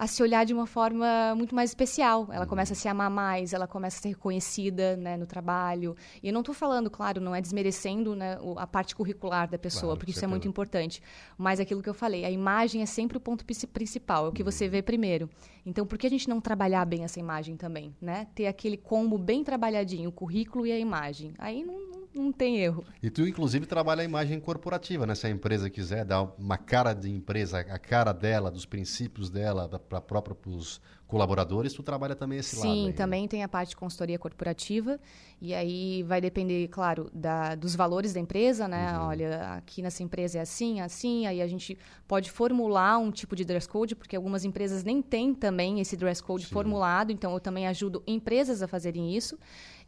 a 0.02 0.06
se 0.08 0.20
olhar 0.20 0.44
de 0.44 0.52
uma 0.52 0.66
forma 0.66 1.32
muito 1.36 1.54
mais 1.54 1.70
especial. 1.70 2.26
Ela 2.32 2.44
começa 2.44 2.72
a 2.72 2.76
se 2.76 2.88
amar 2.88 3.08
mais, 3.08 3.52
ela 3.52 3.68
começa 3.68 4.00
a 4.00 4.02
ser 4.02 4.08
reconhecida 4.08 4.96
né, 4.96 5.16
no 5.16 5.26
trabalho. 5.26 5.94
E 6.20 6.26
eu 6.26 6.32
não 6.32 6.40
estou 6.40 6.52
falando, 6.52 6.90
claro, 6.90 7.20
não 7.20 7.32
é 7.32 7.40
desmerecendo 7.40 8.16
né, 8.16 8.36
a 8.56 8.66
parte 8.66 8.96
curricular 8.96 9.48
da 9.48 9.56
pessoa, 9.56 9.82
claro, 9.82 9.98
porque 9.98 10.10
isso 10.10 10.24
é 10.24 10.26
muito 10.26 10.48
importante. 10.48 11.00
Mas 11.38 11.60
aquilo 11.60 11.80
que 11.80 11.88
eu 11.88 11.94
falei, 11.94 12.24
a 12.24 12.30
imagem 12.32 12.82
é 12.82 12.86
sempre 12.86 13.16
o 13.16 13.20
ponto 13.20 13.44
principal, 13.44 14.26
é 14.26 14.28
o 14.30 14.32
que 14.32 14.42
você 14.42 14.68
vê 14.68 14.82
primeiro. 14.82 15.30
Então, 15.64 15.86
por 15.86 15.96
que 15.96 16.08
a 16.08 16.10
gente 16.10 16.28
não 16.28 16.40
trabalhar 16.40 16.84
bem 16.84 17.04
essa 17.04 17.20
imagem 17.20 17.56
também? 17.56 17.94
Né? 18.00 18.26
Ter 18.34 18.48
aquele 18.48 18.76
combo 18.76 19.16
bem 19.16 19.44
trabalhadinho, 19.44 20.08
o 20.08 20.12
currículo 20.12 20.66
e 20.66 20.72
a 20.72 20.78
imagem. 20.80 21.32
Aí 21.38 21.62
não, 21.62 21.91
não 22.14 22.33
tem 22.33 22.59
erro. 22.59 22.85
E 23.03 23.11
tu, 23.11 23.27
inclusive, 23.27 23.66
trabalha 23.66 24.03
a 24.03 24.05
imagem 24.05 24.38
corporativa, 24.38 25.07
né? 25.07 25.14
Se 25.14 25.27
a 25.27 25.31
empresa 25.31 25.70
quiser 25.70 26.05
dar 26.05 26.22
uma 26.38 26.59
cara 26.59 26.92
de 26.92 27.11
empresa, 27.11 27.61
a 27.61 27.79
cara 27.79 28.12
dela, 28.12 28.51
dos 28.51 28.66
princípios 28.66 29.31
dela, 29.31 29.68
para 29.68 30.01
própria 30.01 30.37
os 30.46 30.81
colaboradores, 31.07 31.75
tu 31.75 31.83
trabalha 31.83 32.14
também 32.14 32.38
esse 32.38 32.57
Sim, 32.57 32.61
lado. 32.61 32.75
Sim, 32.75 32.87
né? 32.87 32.92
também 32.92 33.22
né? 33.22 33.29
tem 33.29 33.42
a 33.42 33.48
parte 33.48 33.70
de 33.70 33.77
consultoria 33.77 34.18
corporativa. 34.18 34.98
E 35.40 35.53
aí 35.53 36.03
vai 36.05 36.20
depender, 36.20 36.68
claro, 36.68 37.11
da, 37.12 37.55
dos 37.55 37.75
valores 37.75 38.12
da 38.12 38.20
empresa, 38.20 38.66
né? 38.66 38.98
Uhum. 38.98 39.07
Olha, 39.07 39.55
aqui 39.55 39.83
nessa 39.83 40.03
empresa 40.03 40.38
é 40.38 40.40
assim, 40.40 40.81
assim. 40.81 41.27
Aí 41.27 41.42
a 41.42 41.46
gente 41.46 41.79
pode 42.09 42.31
formular 42.31 42.98
um 42.98 43.11
tipo 43.11 43.37
de 43.37 43.44
dress 43.44 43.68
code, 43.68 43.94
porque 43.94 44.16
algumas 44.16 44.44
empresas 44.44 44.85
nem 44.85 45.03
têm 45.03 45.35
também 45.35 45.81
esse 45.81 45.96
dress 45.96 46.22
code 46.22 46.46
Sim. 46.46 46.53
formulado. 46.53 47.12
Então, 47.12 47.33
eu 47.33 47.40
também 47.40 47.66
ajudo 47.66 48.03
empresas 48.07 48.62
a 48.62 48.68
fazerem 48.68 49.14
isso. 49.14 49.38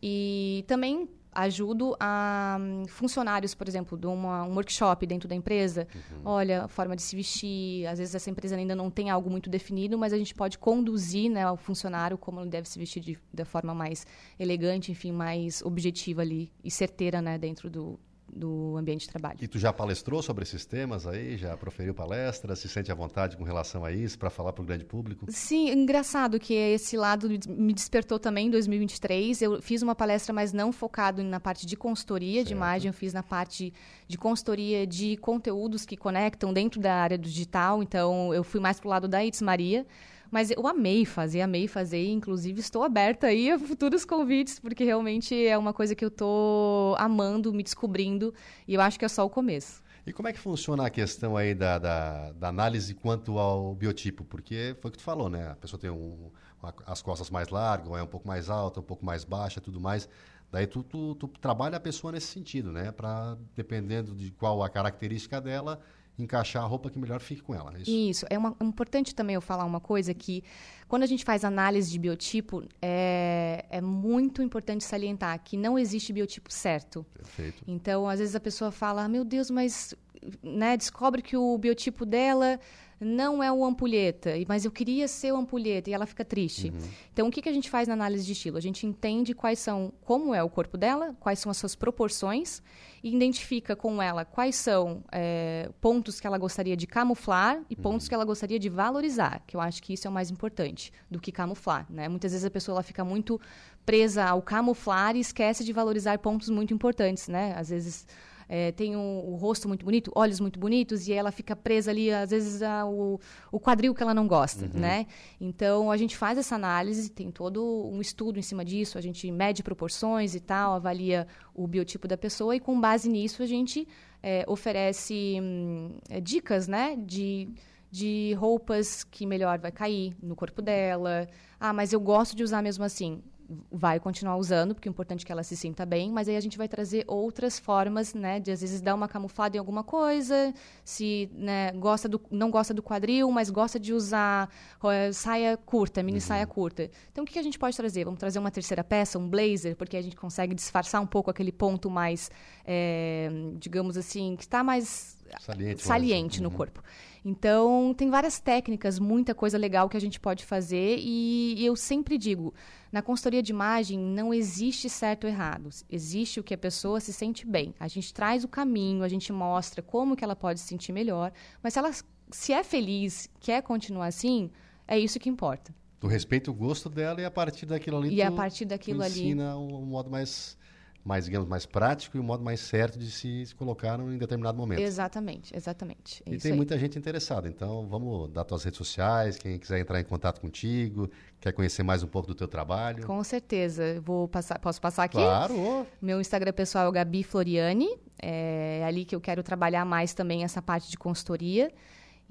E 0.02 0.64
também 0.66 1.08
ajudo 1.34 1.96
a 1.98 2.56
um, 2.60 2.86
funcionários, 2.86 3.54
por 3.54 3.68
exemplo, 3.68 3.98
de 3.98 4.06
uma, 4.06 4.44
um 4.44 4.54
workshop 4.54 5.06
dentro 5.06 5.28
da 5.28 5.34
empresa. 5.34 5.86
Uhum. 5.94 6.20
Olha, 6.24 6.64
a 6.64 6.68
forma 6.68 6.94
de 6.94 7.02
se 7.02 7.16
vestir. 7.16 7.86
Às 7.86 7.98
vezes 7.98 8.14
essa 8.14 8.30
empresa 8.30 8.56
ainda 8.56 8.74
não 8.74 8.90
tem 8.90 9.10
algo 9.10 9.30
muito 9.30 9.50
definido, 9.50 9.98
mas 9.98 10.12
a 10.12 10.18
gente 10.18 10.34
pode 10.34 10.58
conduzir 10.58 11.30
né, 11.30 11.50
o 11.50 11.56
funcionário 11.56 12.16
como 12.16 12.40
ele 12.40 12.50
deve 12.50 12.68
se 12.68 12.78
vestir 12.78 13.00
de, 13.00 13.18
da 13.32 13.44
forma 13.44 13.74
mais 13.74 14.06
elegante, 14.38 14.92
enfim, 14.92 15.12
mais 15.12 15.62
objetiva 15.62 16.22
ali 16.22 16.52
e 16.62 16.70
certeira 16.70 17.20
né, 17.20 17.38
dentro 17.38 17.68
do, 17.68 17.98
do 18.34 18.76
ambiente 18.76 19.02
de 19.02 19.08
trabalho. 19.08 19.38
E 19.40 19.46
tu 19.46 19.58
já 19.58 19.72
palestrou 19.72 20.22
sobre 20.22 20.42
esses 20.42 20.66
temas 20.66 21.06
aí? 21.06 21.36
Já 21.36 21.56
proferiu 21.56 21.94
palestras? 21.94 22.58
Se 22.58 22.68
sente 22.68 22.90
à 22.90 22.94
vontade 22.94 23.36
com 23.36 23.44
relação 23.44 23.84
a 23.84 23.92
isso 23.92 24.18
para 24.18 24.30
falar 24.30 24.52
para 24.52 24.62
o 24.62 24.66
grande 24.66 24.84
público? 24.84 25.26
Sim, 25.28 25.70
engraçado 25.70 26.38
que 26.38 26.54
esse 26.54 26.96
lado 26.96 27.28
me 27.48 27.72
despertou 27.72 28.18
também 28.18 28.48
em 28.48 28.50
2023. 28.50 29.42
Eu 29.42 29.62
fiz 29.62 29.82
uma 29.82 29.94
palestra, 29.94 30.32
mas 30.32 30.52
não 30.52 30.72
focado 30.72 31.22
na 31.22 31.38
parte 31.38 31.66
de 31.66 31.76
consultoria 31.76 32.36
certo. 32.36 32.48
de 32.48 32.52
imagem, 32.52 32.88
eu 32.88 32.94
fiz 32.94 33.12
na 33.12 33.22
parte 33.22 33.72
de 34.08 34.18
consultoria 34.18 34.86
de 34.86 35.16
conteúdos 35.18 35.86
que 35.86 35.96
conectam 35.96 36.52
dentro 36.52 36.80
da 36.80 36.94
área 36.94 37.16
do 37.16 37.28
digital. 37.28 37.82
Então, 37.82 38.34
eu 38.34 38.42
fui 38.42 38.60
mais 38.60 38.80
para 38.80 38.86
o 38.86 38.90
lado 38.90 39.08
da 39.08 39.24
Itz 39.24 39.40
Maria. 39.40 39.86
Mas 40.34 40.50
eu 40.50 40.66
amei 40.66 41.04
fazer, 41.04 41.42
amei 41.42 41.68
fazer, 41.68 42.10
inclusive 42.10 42.58
estou 42.58 42.82
aberta 42.82 43.28
aí 43.28 43.52
a 43.52 43.56
futuros 43.56 44.04
convites, 44.04 44.58
porque 44.58 44.82
realmente 44.82 45.46
é 45.46 45.56
uma 45.56 45.72
coisa 45.72 45.94
que 45.94 46.04
eu 46.04 46.08
estou 46.08 46.96
amando, 46.96 47.54
me 47.54 47.62
descobrindo, 47.62 48.34
e 48.66 48.74
eu 48.74 48.80
acho 48.80 48.98
que 48.98 49.04
é 49.04 49.08
só 49.08 49.24
o 49.24 49.30
começo. 49.30 49.80
E 50.04 50.12
como 50.12 50.26
é 50.26 50.32
que 50.32 50.40
funciona 50.40 50.84
a 50.84 50.90
questão 50.90 51.36
aí 51.36 51.54
da, 51.54 51.78
da, 51.78 52.32
da, 52.32 52.48
análise 52.48 52.94
quanto 52.94 53.38
ao 53.38 53.76
biotipo? 53.76 54.24
Porque 54.24 54.74
foi 54.80 54.88
o 54.88 54.92
que 54.92 54.98
tu 54.98 55.04
falou, 55.04 55.30
né? 55.30 55.52
A 55.52 55.54
pessoa 55.54 55.78
tem 55.78 55.88
um, 55.88 56.32
uma, 56.60 56.74
as 56.84 57.00
costas 57.00 57.30
mais 57.30 57.48
largas, 57.50 57.88
ou 57.88 57.96
é 57.96 58.02
um 58.02 58.08
pouco 58.08 58.26
mais 58.26 58.50
alta, 58.50 58.80
um 58.80 58.82
pouco 58.82 59.06
mais 59.06 59.22
baixa, 59.22 59.60
tudo 59.60 59.80
mais. 59.80 60.08
Daí 60.50 60.66
tu, 60.66 60.82
tu, 60.82 61.14
tu 61.14 61.28
trabalha 61.28 61.76
a 61.76 61.80
pessoa 61.80 62.12
nesse 62.12 62.26
sentido, 62.26 62.72
né? 62.72 62.90
Para, 62.90 63.38
dependendo 63.54 64.12
de 64.16 64.32
qual 64.32 64.64
a 64.64 64.68
característica 64.68 65.40
dela, 65.40 65.78
encaixar 66.18 66.62
a 66.62 66.66
roupa 66.66 66.90
que 66.90 66.98
melhor 66.98 67.20
fique 67.20 67.42
com 67.42 67.54
ela. 67.54 67.72
É 67.76 67.80
isso, 67.80 67.90
isso. 67.90 68.26
É 68.30 68.38
uma, 68.38 68.56
importante 68.60 69.14
também 69.14 69.34
eu 69.34 69.40
falar 69.40 69.64
uma 69.64 69.80
coisa 69.80 70.14
que 70.14 70.44
quando 70.86 71.02
a 71.02 71.06
gente 71.06 71.24
faz 71.24 71.44
análise 71.44 71.90
de 71.90 71.98
biotipo, 71.98 72.62
é, 72.80 73.64
é 73.68 73.80
muito 73.80 74.42
importante 74.42 74.84
salientar 74.84 75.38
que 75.42 75.56
não 75.56 75.78
existe 75.78 76.12
biotipo 76.12 76.52
certo. 76.52 77.04
Perfeito. 77.14 77.64
Então, 77.66 78.08
às 78.08 78.20
vezes 78.20 78.34
a 78.34 78.40
pessoa 78.40 78.70
fala, 78.70 79.04
ah, 79.04 79.08
meu 79.08 79.24
Deus, 79.24 79.50
mas 79.50 79.94
né, 80.42 80.76
descobre 80.76 81.22
que 81.22 81.36
o 81.36 81.58
biotipo 81.58 82.06
dela 82.06 82.58
não 83.04 83.42
é 83.42 83.52
o 83.52 83.64
ampulheta, 83.64 84.30
mas 84.48 84.64
eu 84.64 84.70
queria 84.70 85.06
ser 85.06 85.32
o 85.32 85.36
ampulheta 85.36 85.90
e 85.90 85.92
ela 85.92 86.06
fica 86.06 86.24
triste. 86.24 86.70
Uhum. 86.70 86.88
Então, 87.12 87.28
o 87.28 87.30
que, 87.30 87.42
que 87.42 87.48
a 87.48 87.52
gente 87.52 87.70
faz 87.70 87.86
na 87.86 87.94
análise 87.94 88.24
de 88.24 88.32
estilo? 88.32 88.56
A 88.56 88.60
gente 88.60 88.86
entende 88.86 89.34
quais 89.34 89.58
são, 89.58 89.92
como 90.02 90.34
é 90.34 90.42
o 90.42 90.48
corpo 90.48 90.76
dela, 90.76 91.14
quais 91.20 91.38
são 91.38 91.50
as 91.50 91.56
suas 91.56 91.74
proporções 91.74 92.62
e 93.04 93.14
identifica 93.14 93.76
com 93.76 94.00
ela 94.00 94.24
quais 94.24 94.56
são 94.56 95.04
é, 95.12 95.70
pontos 95.78 96.18
que 96.18 96.26
ela 96.26 96.38
gostaria 96.38 96.74
de 96.74 96.86
camuflar 96.86 97.60
e 97.68 97.74
uhum. 97.74 97.82
pontos 97.82 98.08
que 98.08 98.14
ela 98.14 98.24
gostaria 98.24 98.58
de 98.58 98.70
valorizar, 98.70 99.42
que 99.46 99.54
eu 99.54 99.60
acho 99.60 99.82
que 99.82 99.92
isso 99.92 100.06
é 100.06 100.10
o 100.10 100.12
mais 100.12 100.30
importante 100.30 100.90
do 101.10 101.20
que 101.20 101.30
camuflar. 101.30 101.86
Né? 101.90 102.08
Muitas 102.08 102.32
vezes 102.32 102.46
a 102.46 102.50
pessoa 102.50 102.76
ela 102.76 102.82
fica 102.82 103.04
muito 103.04 103.38
presa 103.84 104.24
ao 104.24 104.40
camuflar 104.40 105.16
e 105.16 105.20
esquece 105.20 105.62
de 105.62 105.72
valorizar 105.72 106.18
pontos 106.18 106.48
muito 106.48 106.72
importantes. 106.72 107.28
Né? 107.28 107.54
Às 107.56 107.68
vezes 107.68 108.06
é, 108.48 108.72
tem 108.72 108.96
um, 108.96 109.20
o 109.26 109.36
rosto 109.36 109.68
muito 109.68 109.84
bonito, 109.84 110.10
olhos 110.14 110.40
muito 110.40 110.58
bonitos, 110.58 111.08
e 111.08 111.12
ela 111.12 111.30
fica 111.30 111.54
presa 111.54 111.90
ali, 111.90 112.12
às 112.12 112.30
vezes, 112.30 112.62
ao, 112.62 113.20
o 113.50 113.60
quadril 113.60 113.94
que 113.94 114.02
ela 114.02 114.14
não 114.14 114.26
gosta, 114.26 114.66
uhum. 114.66 114.80
né? 114.80 115.06
Então, 115.40 115.90
a 115.90 115.96
gente 115.96 116.16
faz 116.16 116.38
essa 116.38 116.54
análise, 116.54 117.10
tem 117.10 117.30
todo 117.30 117.64
um 117.86 118.00
estudo 118.00 118.38
em 118.38 118.42
cima 118.42 118.64
disso, 118.64 118.98
a 118.98 119.00
gente 119.00 119.30
mede 119.30 119.62
proporções 119.62 120.34
e 120.34 120.40
tal, 120.40 120.74
avalia 120.74 121.26
o 121.54 121.66
biotipo 121.66 122.06
da 122.06 122.16
pessoa, 122.16 122.54
e 122.54 122.60
com 122.60 122.80
base 122.80 123.08
nisso 123.08 123.42
a 123.42 123.46
gente 123.46 123.86
é, 124.22 124.44
oferece 124.48 125.38
hum, 125.40 125.98
é, 126.08 126.20
dicas, 126.20 126.68
né, 126.68 126.96
de 126.96 127.48
de 127.94 128.34
roupas 128.34 129.04
que 129.04 129.24
melhor 129.24 129.60
vai 129.60 129.70
cair 129.70 130.16
no 130.20 130.34
corpo 130.34 130.60
dela. 130.60 131.28
Ah, 131.60 131.72
mas 131.72 131.92
eu 131.92 132.00
gosto 132.00 132.34
de 132.34 132.42
usar 132.42 132.60
mesmo 132.60 132.82
assim 132.82 133.22
vai 133.70 133.98
continuar 134.00 134.36
usando, 134.36 134.74
porque 134.74 134.88
o 134.88 134.90
importante 134.90 135.22
é 135.22 135.26
que 135.26 135.32
ela 135.32 135.42
se 135.42 135.56
sinta 135.56 135.84
bem, 135.84 136.10
mas 136.10 136.28
aí 136.28 136.36
a 136.36 136.40
gente 136.40 136.58
vai 136.58 136.68
trazer 136.68 137.04
outras 137.06 137.58
formas, 137.58 138.14
né, 138.14 138.40
de 138.40 138.50
às 138.50 138.60
vezes 138.60 138.80
dar 138.80 138.94
uma 138.94 139.08
camuflada 139.08 139.56
em 139.56 139.58
alguma 139.58 139.82
coisa, 139.82 140.52
se 140.84 141.30
né, 141.32 141.72
gosta 141.72 142.08
do, 142.08 142.20
não 142.30 142.50
gosta 142.50 142.72
do 142.72 142.82
quadril, 142.82 143.30
mas 143.30 143.50
gosta 143.50 143.78
de 143.78 143.92
usar 143.92 144.48
uh, 144.82 145.12
saia 145.12 145.56
curta, 145.56 146.02
mini 146.02 146.18
uhum. 146.18 146.20
saia 146.20 146.46
curta. 146.46 146.90
Então 147.10 147.24
o 147.24 147.26
que, 147.26 147.34
que 147.34 147.38
a 147.38 147.42
gente 147.42 147.58
pode 147.58 147.76
trazer? 147.76 148.04
Vamos 148.04 148.20
trazer 148.20 148.38
uma 148.38 148.50
terceira 148.50 148.84
peça, 148.84 149.18
um 149.18 149.28
blazer, 149.28 149.76
porque 149.76 149.96
a 149.96 150.02
gente 150.02 150.16
consegue 150.16 150.54
disfarçar 150.54 151.00
um 151.00 151.06
pouco 151.06 151.30
aquele 151.30 151.52
ponto 151.52 151.90
mais, 151.90 152.30
é, 152.64 153.28
digamos 153.58 153.96
assim, 153.96 154.36
que 154.36 154.44
está 154.44 154.62
mais 154.62 155.16
saliente, 155.40 155.82
saliente 155.82 156.42
no 156.42 156.48
uhum. 156.48 156.56
corpo. 156.56 156.82
Então, 157.24 157.94
tem 157.96 158.10
várias 158.10 158.38
técnicas, 158.38 158.98
muita 158.98 159.34
coisa 159.34 159.56
legal 159.56 159.88
que 159.88 159.96
a 159.96 160.00
gente 160.00 160.20
pode 160.20 160.44
fazer 160.44 160.98
e 161.00 161.64
eu 161.64 161.74
sempre 161.74 162.18
digo, 162.18 162.52
na 162.92 163.00
consultoria 163.00 163.42
de 163.42 163.50
imagem 163.50 163.98
não 163.98 164.34
existe 164.34 164.90
certo 164.90 165.24
ou 165.24 165.30
errado, 165.30 165.70
existe 165.90 166.38
o 166.38 166.44
que 166.44 166.52
a 166.52 166.58
pessoa 166.58 167.00
se 167.00 167.14
sente 167.14 167.46
bem. 167.46 167.74
A 167.80 167.88
gente 167.88 168.12
traz 168.12 168.44
o 168.44 168.48
caminho, 168.48 169.02
a 169.02 169.08
gente 169.08 169.32
mostra 169.32 169.80
como 169.80 170.14
que 170.14 170.22
ela 170.22 170.36
pode 170.36 170.60
se 170.60 170.66
sentir 170.66 170.92
melhor, 170.92 171.32
mas 171.62 171.72
se 171.72 171.78
ela 171.78 171.90
se 172.30 172.52
é 172.52 172.62
feliz, 172.62 173.30
quer 173.40 173.62
continuar 173.62 174.06
assim, 174.06 174.50
é 174.86 174.98
isso 174.98 175.18
que 175.18 175.30
importa. 175.30 175.74
Tu 176.00 176.06
respeita 176.06 176.50
o 176.50 176.54
gosto 176.54 176.90
dela 176.90 177.22
e 177.22 177.24
a 177.24 177.30
partir 177.30 177.64
daquilo 177.64 177.96
ali 177.96 178.12
e 178.12 178.16
tu, 178.16 178.22
a 178.22 178.32
partir 178.32 178.66
daquilo 178.66 179.00
tu 179.00 179.06
ensina 179.06 179.54
ali 179.54 179.58
um 179.58 179.86
modo 179.86 180.10
mais 180.10 180.58
mais, 181.04 181.26
digamos, 181.26 181.46
mais 181.46 181.66
prático 181.66 182.16
e 182.16 182.20
o 182.20 182.22
um 182.22 182.26
modo 182.26 182.42
mais 182.42 182.60
certo 182.60 182.98
de 182.98 183.10
se, 183.10 183.44
se 183.46 183.54
colocar 183.54 184.00
em 184.00 184.16
determinado 184.16 184.56
momento. 184.56 184.80
Exatamente, 184.80 185.54
exatamente. 185.54 186.22
É 186.24 186.32
e 186.32 186.38
tem 186.38 186.52
aí. 186.52 186.56
muita 186.56 186.78
gente 186.78 186.98
interessada, 186.98 187.46
então 187.46 187.86
vamos 187.86 188.30
dar 188.30 188.44
tuas 188.44 188.64
redes 188.64 188.78
sociais, 188.78 189.36
quem 189.36 189.58
quiser 189.58 189.78
entrar 189.78 190.00
em 190.00 190.04
contato 190.04 190.40
contigo, 190.40 191.10
quer 191.38 191.52
conhecer 191.52 191.82
mais 191.82 192.02
um 192.02 192.06
pouco 192.06 192.28
do 192.28 192.34
teu 192.34 192.48
trabalho. 192.48 193.06
Com 193.06 193.22
certeza. 193.22 194.00
Vou 194.00 194.26
passar, 194.26 194.58
posso 194.58 194.80
passar 194.80 195.04
aqui? 195.04 195.18
Claro. 195.18 195.86
Meu 196.00 196.20
Instagram 196.20 196.52
pessoal 196.52 196.86
é 196.86 196.88
o 196.88 196.92
Gabi 196.92 197.22
Floriani, 197.22 197.88
é 198.20 198.82
ali 198.86 199.04
que 199.04 199.14
eu 199.14 199.20
quero 199.20 199.42
trabalhar 199.42 199.84
mais 199.84 200.14
também 200.14 200.42
essa 200.42 200.62
parte 200.62 200.90
de 200.90 200.96
consultoria 200.96 201.70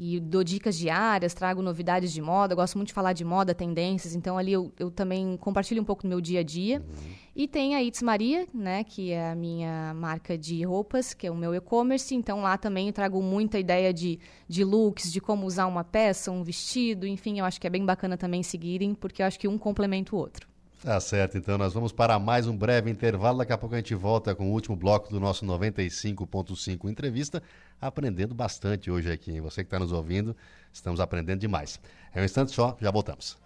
e 0.06 0.20
dou 0.20 0.44
dicas 0.44 0.78
diárias, 0.78 1.34
trago 1.34 1.62
novidades 1.62 2.12
de 2.12 2.22
moda, 2.22 2.54
gosto 2.54 2.78
muito 2.78 2.89
de 2.89 2.94
falar 2.94 3.13
de 3.13 3.24
moda, 3.24 3.56
tendências, 3.56 4.13
então 4.13 4.38
ali 4.38 4.52
eu, 4.52 4.70
eu 4.78 4.92
também 4.92 5.38
compartilho 5.38 5.82
um 5.82 5.86
pouco 5.86 6.04
do 6.04 6.10
meu 6.10 6.20
dia 6.20 6.42
a 6.42 6.44
dia. 6.44 6.80
Uhum. 6.80 7.13
E 7.34 7.48
tem 7.48 7.74
a 7.74 7.82
It's 7.82 8.02
Maria, 8.02 8.46
né, 8.54 8.84
que 8.84 9.12
é 9.12 9.32
a 9.32 9.36
minha 9.36 9.94
marca 9.94 10.38
de 10.38 10.62
roupas, 10.63 11.13
que 11.13 11.26
é 11.26 11.32
o 11.32 11.36
meu 11.36 11.56
e-commerce, 11.56 12.13
então 12.13 12.42
lá 12.42 12.58
também 12.58 12.88
eu 12.88 12.94
trago 12.94 13.22
muita 13.22 13.58
ideia 13.58 13.94
de, 13.94 14.20
de 14.46 14.66
looks, 14.66 15.10
de 15.10 15.22
como 15.22 15.46
usar 15.46 15.68
uma 15.68 15.86
peça, 15.86 16.30
um 16.30 16.44
vestido, 16.44 17.08
enfim, 17.08 17.39
eu 17.39 17.46
acho 17.46 17.60
que 17.62 17.66
é 17.66 17.70
bem 17.70 17.86
bacana 17.86 18.18
também 18.18 18.44
seguirem, 18.44 18.94
porque 18.94 19.22
eu 19.22 19.26
acho 19.26 19.39
que 19.39 19.48
um 19.48 19.58
complementa 19.58 20.13
o 20.13 20.20
outro. 20.20 20.53
Tá 20.84 21.00
certo, 21.00 21.38
então 21.38 21.58
nós 21.58 21.74
vamos 21.74 21.93
para 21.93 22.19
mais 22.19 22.46
um 22.46 22.58
breve 22.58 22.91
intervalo. 22.91 23.38
Daqui 23.38 23.54
a 23.54 23.58
pouco 23.58 23.74
a 23.74 23.78
gente 23.78 23.96
volta 23.96 24.36
com 24.36 24.50
o 24.50 24.52
último 24.52 24.76
bloco 24.76 25.10
do 25.10 25.17
nosso 25.17 25.46
95.5 25.46 26.89
entrevista, 26.89 27.41
aprendendo 27.80 28.36
bastante 28.36 28.91
hoje 28.91 29.10
aqui. 29.10 29.39
Você 29.39 29.63
que 29.63 29.67
está 29.67 29.80
nos 29.80 29.93
ouvindo, 29.93 30.36
estamos 30.74 31.00
aprendendo 31.00 31.39
demais. 31.39 31.80
É 32.13 32.19
um 32.19 32.26
instante 32.26 32.52
só, 32.52 32.76
já 32.82 32.91
voltamos. 32.91 33.38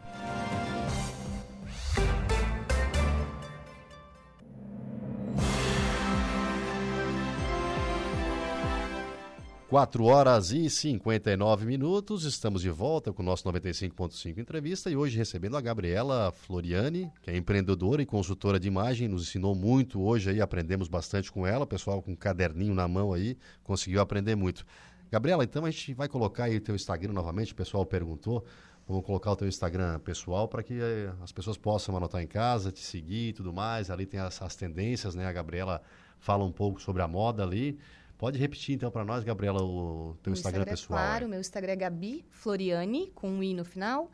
4 9.70 10.06
horas 10.06 10.52
e 10.54 10.70
59 10.70 11.66
minutos, 11.66 12.24
estamos 12.24 12.62
de 12.62 12.70
volta 12.70 13.12
com 13.12 13.22
o 13.22 13.26
nosso 13.26 13.44
95.5 13.44 14.38
entrevista 14.38 14.90
e 14.90 14.96
hoje 14.96 15.18
recebendo 15.18 15.58
a 15.58 15.62
Gabriela 15.62 16.32
Floriani, 16.32 17.12
que 17.22 17.30
é 17.30 17.36
empreendedora 17.36 18.02
e 18.02 18.06
consultora 18.06 18.62
de 18.62 18.68
imagem, 18.70 19.10
nos 19.10 19.24
ensinou 19.24 19.54
muito 19.54 20.02
hoje 20.02 20.30
aí, 20.30 20.40
aprendemos 20.40 20.88
bastante 20.88 21.30
com 21.30 21.46
ela, 21.46 21.66
o 21.66 21.68
pessoal 21.68 22.02
com 22.02 22.14
um 22.14 22.16
caderninho 22.16 22.74
na 22.74 22.88
mão 22.88 23.12
aí, 23.12 23.38
conseguiu 23.62 24.00
aprender 24.00 24.36
muito. 24.36 24.66
Gabriela, 25.12 25.44
então 25.44 25.66
a 25.66 25.70
gente 25.70 25.94
vai 25.94 26.08
colocar 26.08 26.46
aí 26.46 26.56
o 26.56 26.62
teu 26.62 26.74
Instagram 26.74 27.12
novamente, 27.12 27.52
o 27.52 27.56
pessoal 27.56 27.86
perguntou, 27.86 28.46
vamos 28.88 29.06
colocar 29.06 29.34
o 29.34 29.36
teu 29.36 29.50
Instagram 29.50 30.00
pessoal 30.00 30.48
para 30.48 30.64
que 30.64 30.80
eh, 30.80 31.12
as 31.22 31.34
pessoas 31.34 31.58
possam 31.58 31.98
anotar 31.98 32.22
em 32.22 32.28
casa, 32.28 32.72
te 32.72 32.80
seguir 32.80 33.30
e 33.30 33.34
tudo 33.34 33.52
mais, 33.52 33.92
ali 33.92 34.06
tem 34.06 34.22
as, 34.22 34.42
as 34.42 34.56
tendências, 34.56 35.14
né, 35.14 35.28
a 35.28 35.32
Gabriela 35.34 35.82
fala 36.20 36.46
um 36.46 36.54
pouco 36.54 36.82
sobre 36.82 37.02
a 37.02 37.08
moda 37.08 37.44
ali, 37.44 37.78
Pode 38.18 38.40
repetir 38.40 38.76
então 38.76 38.90
para 38.90 39.06
nós, 39.06 39.24
Gabriela, 39.24 39.62
o 39.62 40.18
teu 40.24 40.34
Instagram, 40.34 40.62
Instagram, 40.62 40.66
pessoal. 40.66 41.00
Claro, 41.00 41.26
o 41.28 41.30
meu 41.30 41.40
Instagram 41.40 41.74
é 41.74 41.76
Gabi 41.76 42.26
Floriani, 42.32 43.12
com 43.14 43.30
um 43.30 43.44
i 43.44 43.54
no 43.54 43.64
final. 43.64 44.10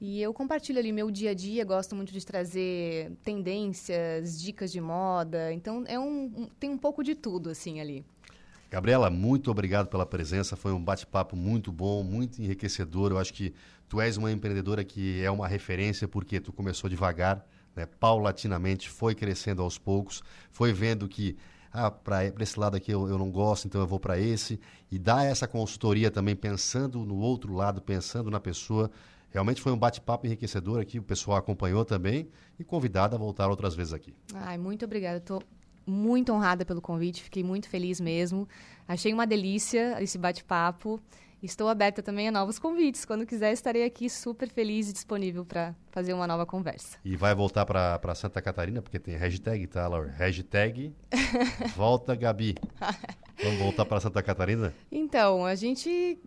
E 0.00 0.22
eu 0.22 0.32
compartilho 0.32 0.78
ali 0.78 0.92
meu 0.92 1.10
dia 1.10 1.32
a 1.32 1.34
dia, 1.34 1.64
gosto 1.64 1.96
muito 1.96 2.12
de 2.12 2.24
trazer 2.24 3.10
tendências, 3.24 4.40
dicas 4.40 4.70
de 4.70 4.80
moda. 4.80 5.52
Então, 5.52 5.82
é 5.88 5.98
um, 5.98 6.32
um 6.36 6.48
tem 6.60 6.70
um 6.70 6.78
pouco 6.78 7.02
de 7.02 7.16
tudo, 7.16 7.50
assim, 7.50 7.80
ali. 7.80 8.06
Gabriela, 8.70 9.10
muito 9.10 9.50
obrigado 9.50 9.88
pela 9.88 10.06
presença. 10.06 10.54
Foi 10.54 10.72
um 10.72 10.82
bate-papo 10.82 11.34
muito 11.34 11.72
bom, 11.72 12.04
muito 12.04 12.40
enriquecedor. 12.40 13.10
Eu 13.10 13.18
acho 13.18 13.34
que 13.34 13.52
tu 13.88 14.00
és 14.00 14.16
uma 14.16 14.30
empreendedora 14.30 14.84
que 14.84 15.20
é 15.20 15.30
uma 15.32 15.48
referência, 15.48 16.06
porque 16.06 16.38
tu 16.38 16.52
começou 16.52 16.88
devagar, 16.88 17.44
né, 17.74 17.86
paulatinamente, 17.86 18.88
foi 18.88 19.16
crescendo 19.16 19.62
aos 19.62 19.78
poucos, 19.78 20.22
foi 20.52 20.72
vendo 20.72 21.08
que 21.08 21.36
ah, 21.72 21.90
para 21.90 22.24
esse 22.40 22.58
lado 22.58 22.76
aqui 22.76 22.90
eu, 22.90 23.08
eu 23.08 23.18
não 23.18 23.30
gosto, 23.30 23.66
então 23.66 23.80
eu 23.80 23.86
vou 23.86 24.00
para 24.00 24.18
esse. 24.18 24.58
E 24.90 24.98
dar 24.98 25.24
essa 25.24 25.46
consultoria 25.46 26.10
também 26.10 26.34
pensando 26.34 27.04
no 27.04 27.16
outro 27.16 27.52
lado, 27.52 27.80
pensando 27.80 28.30
na 28.30 28.40
pessoa. 28.40 28.90
Realmente 29.30 29.60
foi 29.60 29.72
um 29.72 29.76
bate-papo 29.76 30.26
enriquecedor 30.26 30.80
aqui, 30.80 30.98
o 30.98 31.02
pessoal 31.02 31.36
acompanhou 31.36 31.84
também 31.84 32.28
e 32.58 32.64
convidada 32.64 33.14
a 33.14 33.18
voltar 33.18 33.48
outras 33.48 33.74
vezes 33.74 33.92
aqui. 33.92 34.14
Ai, 34.34 34.56
muito 34.56 34.86
obrigada. 34.86 35.18
Estou 35.18 35.42
muito 35.86 36.32
honrada 36.32 36.64
pelo 36.64 36.80
convite, 36.80 37.22
fiquei 37.22 37.44
muito 37.44 37.68
feliz 37.68 38.00
mesmo. 38.00 38.48
Achei 38.86 39.12
uma 39.12 39.26
delícia 39.26 40.02
esse 40.02 40.16
bate-papo. 40.16 41.00
Estou 41.42 41.68
aberta 41.68 42.02
também 42.02 42.28
a 42.28 42.32
novos 42.32 42.58
convites. 42.58 43.04
Quando 43.04 43.24
quiser, 43.24 43.52
estarei 43.52 43.84
aqui 43.84 44.10
super 44.10 44.48
feliz 44.48 44.90
e 44.90 44.92
disponível 44.92 45.44
para 45.44 45.74
fazer 45.90 46.12
uma 46.12 46.26
nova 46.26 46.44
conversa. 46.44 46.98
E 47.04 47.14
vai 47.14 47.34
voltar 47.34 47.64
para 47.64 48.14
Santa 48.14 48.42
Catarina, 48.42 48.82
porque 48.82 48.98
tem 48.98 49.16
hashtag, 49.16 49.66
tá, 49.68 49.86
Laura? 49.86 50.10
Hashtag 50.18 50.92
Volta 51.76 52.16
Gabi. 52.16 52.56
Vamos 53.40 53.58
voltar 53.60 53.84
para 53.84 54.00
Santa 54.00 54.20
Catarina? 54.20 54.74
Então, 54.90 55.46
a 55.46 55.54
gente 55.54 56.18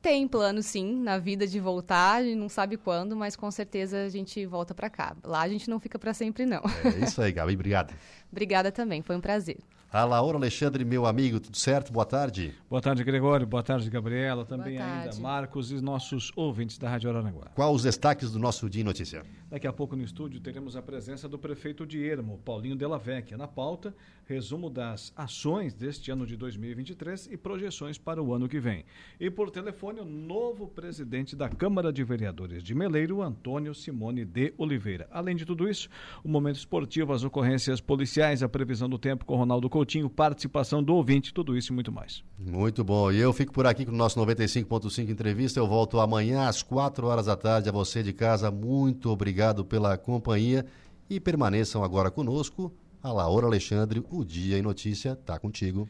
tem 0.00 0.28
plano, 0.28 0.62
sim, 0.62 1.00
na 1.00 1.18
vida 1.18 1.46
de 1.46 1.58
voltar. 1.58 2.16
A 2.20 2.22
gente 2.22 2.36
não 2.36 2.48
sabe 2.48 2.76
quando, 2.76 3.16
mas 3.16 3.34
com 3.34 3.50
certeza 3.50 4.04
a 4.04 4.08
gente 4.08 4.46
volta 4.46 4.72
para 4.72 4.88
cá. 4.88 5.16
Lá 5.24 5.40
a 5.40 5.48
gente 5.48 5.68
não 5.68 5.80
fica 5.80 5.98
para 5.98 6.14
sempre, 6.14 6.46
não. 6.46 6.62
É 6.84 7.04
isso 7.04 7.20
aí, 7.20 7.32
Gabi. 7.32 7.54
Obrigado. 7.54 7.92
Obrigada 8.30 8.70
também. 8.70 9.02
Foi 9.02 9.16
um 9.16 9.20
prazer. 9.20 9.58
A 9.92 10.04
Laura 10.04 10.38
Alexandre, 10.38 10.84
meu 10.84 11.04
amigo, 11.04 11.40
tudo 11.40 11.56
certo? 11.56 11.92
Boa 11.92 12.04
tarde. 12.04 12.54
Boa 12.68 12.80
tarde, 12.80 13.02
Gregório. 13.02 13.44
Boa 13.44 13.60
tarde, 13.60 13.90
Gabriela. 13.90 14.44
Também 14.44 14.78
ainda 14.80 15.16
Marcos 15.16 15.72
e 15.72 15.80
nossos 15.80 16.30
ouvintes 16.36 16.78
da 16.78 16.88
Rádio 16.88 17.10
Araranguá. 17.10 17.48
Quais 17.56 17.74
os 17.74 17.82
destaques 17.82 18.30
do 18.30 18.38
nosso 18.38 18.70
Dia 18.70 18.84
Notícia? 18.84 19.24
Daqui 19.50 19.66
a 19.66 19.72
pouco 19.72 19.96
no 19.96 20.04
estúdio 20.04 20.40
teremos 20.40 20.76
a 20.76 20.82
presença 20.82 21.28
do 21.28 21.36
prefeito 21.36 21.84
de 21.84 22.00
Ermo, 22.04 22.38
Paulinho 22.44 22.76
Della 22.76 22.98
Vecchia. 23.00 23.36
Na 23.36 23.48
pauta, 23.48 23.92
resumo 24.30 24.70
das 24.70 25.12
ações 25.16 25.74
deste 25.74 26.12
ano 26.12 26.24
de 26.24 26.36
2023 26.36 27.30
e 27.32 27.36
projeções 27.36 27.98
para 27.98 28.22
o 28.22 28.32
ano 28.32 28.48
que 28.48 28.60
vem. 28.60 28.84
E 29.18 29.28
por 29.28 29.50
telefone, 29.50 29.98
o 29.98 30.04
novo 30.04 30.68
presidente 30.68 31.34
da 31.34 31.48
Câmara 31.48 31.92
de 31.92 32.04
Vereadores 32.04 32.62
de 32.62 32.72
Meleiro, 32.72 33.22
Antônio 33.22 33.74
Simone 33.74 34.24
de 34.24 34.54
Oliveira. 34.56 35.08
Além 35.10 35.34
de 35.34 35.44
tudo 35.44 35.68
isso, 35.68 35.88
o 36.22 36.28
momento 36.28 36.56
esportivo, 36.56 37.12
as 37.12 37.24
ocorrências 37.24 37.80
policiais, 37.80 38.40
a 38.40 38.48
previsão 38.48 38.88
do 38.88 39.00
tempo 39.00 39.24
com 39.24 39.34
Ronaldo 39.34 39.68
Coutinho, 39.68 40.08
participação 40.08 40.80
do 40.80 40.94
ouvinte, 40.94 41.34
tudo 41.34 41.56
isso 41.56 41.72
e 41.72 41.74
muito 41.74 41.90
mais. 41.90 42.22
Muito 42.38 42.84
bom. 42.84 43.10
E 43.10 43.18
eu 43.18 43.32
fico 43.32 43.52
por 43.52 43.66
aqui 43.66 43.84
com 43.84 43.90
o 43.90 43.96
nosso 43.96 44.20
95.5 44.20 45.08
entrevista. 45.08 45.58
Eu 45.58 45.66
volto 45.66 45.98
amanhã 45.98 46.46
às 46.46 46.62
4 46.62 47.04
horas 47.04 47.26
da 47.26 47.36
tarde. 47.36 47.68
A 47.68 47.72
você 47.72 48.00
de 48.00 48.12
casa, 48.12 48.48
muito 48.48 49.10
obrigado 49.10 49.64
pela 49.64 49.98
companhia 49.98 50.64
e 51.08 51.18
permaneçam 51.18 51.82
agora 51.82 52.12
conosco. 52.12 52.72
A 53.02 53.12
Laura 53.12 53.46
Alexandre, 53.46 54.02
o 54.10 54.24
Dia 54.24 54.58
em 54.58 54.62
Notícia, 54.62 55.12
está 55.12 55.38
contigo. 55.38 55.88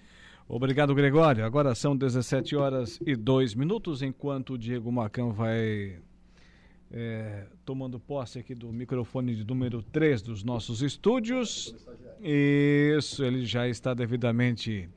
Obrigado, 0.49 0.94
Gregório. 0.94 1.44
Agora 1.44 1.75
são 1.75 1.96
17 1.96 2.57
horas 2.57 2.99
e 3.07 3.14
2 3.14 3.55
minutos, 3.55 4.03
enquanto 4.03 4.55
o 4.55 4.59
Diego 4.59 4.90
Macan 4.90 5.31
vai 5.31 5.99
é, 6.90 7.46
tomando 7.64 8.01
posse 8.01 8.38
aqui 8.38 8.55
do 8.55 8.73
microfone 8.73 9.35
de 9.35 9.44
número 9.44 9.83
3 9.83 10.23
dos 10.23 10.42
nossos 10.42 10.83
estúdios. 10.83 11.75
Isso, 12.20 13.25
ele 13.25 13.44
já 13.46 13.68
está 13.68 13.94
devidamente 13.94 14.88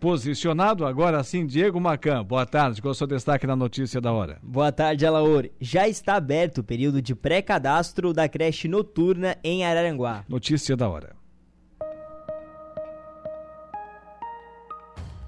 posicionado. 0.00 0.84
Agora 0.84 1.22
sim, 1.22 1.46
Diego 1.46 1.80
Macan. 1.80 2.24
Boa 2.24 2.46
tarde. 2.46 2.82
Qual 2.82 2.90
é 2.90 2.92
o 2.92 2.94
seu 2.94 3.06
destaque 3.06 3.46
na 3.46 3.54
notícia 3.54 4.00
da 4.00 4.12
hora? 4.12 4.38
Boa 4.42 4.72
tarde, 4.72 5.06
Alaor. 5.06 5.48
Já 5.60 5.86
está 5.86 6.14
aberto 6.14 6.58
o 6.58 6.64
período 6.64 7.00
de 7.00 7.14
pré-cadastro 7.14 8.12
da 8.12 8.28
creche 8.28 8.66
noturna 8.66 9.36
em 9.44 9.64
Araranguá. 9.64 10.24
Notícia 10.28 10.76
da 10.76 10.88
hora. 10.88 11.19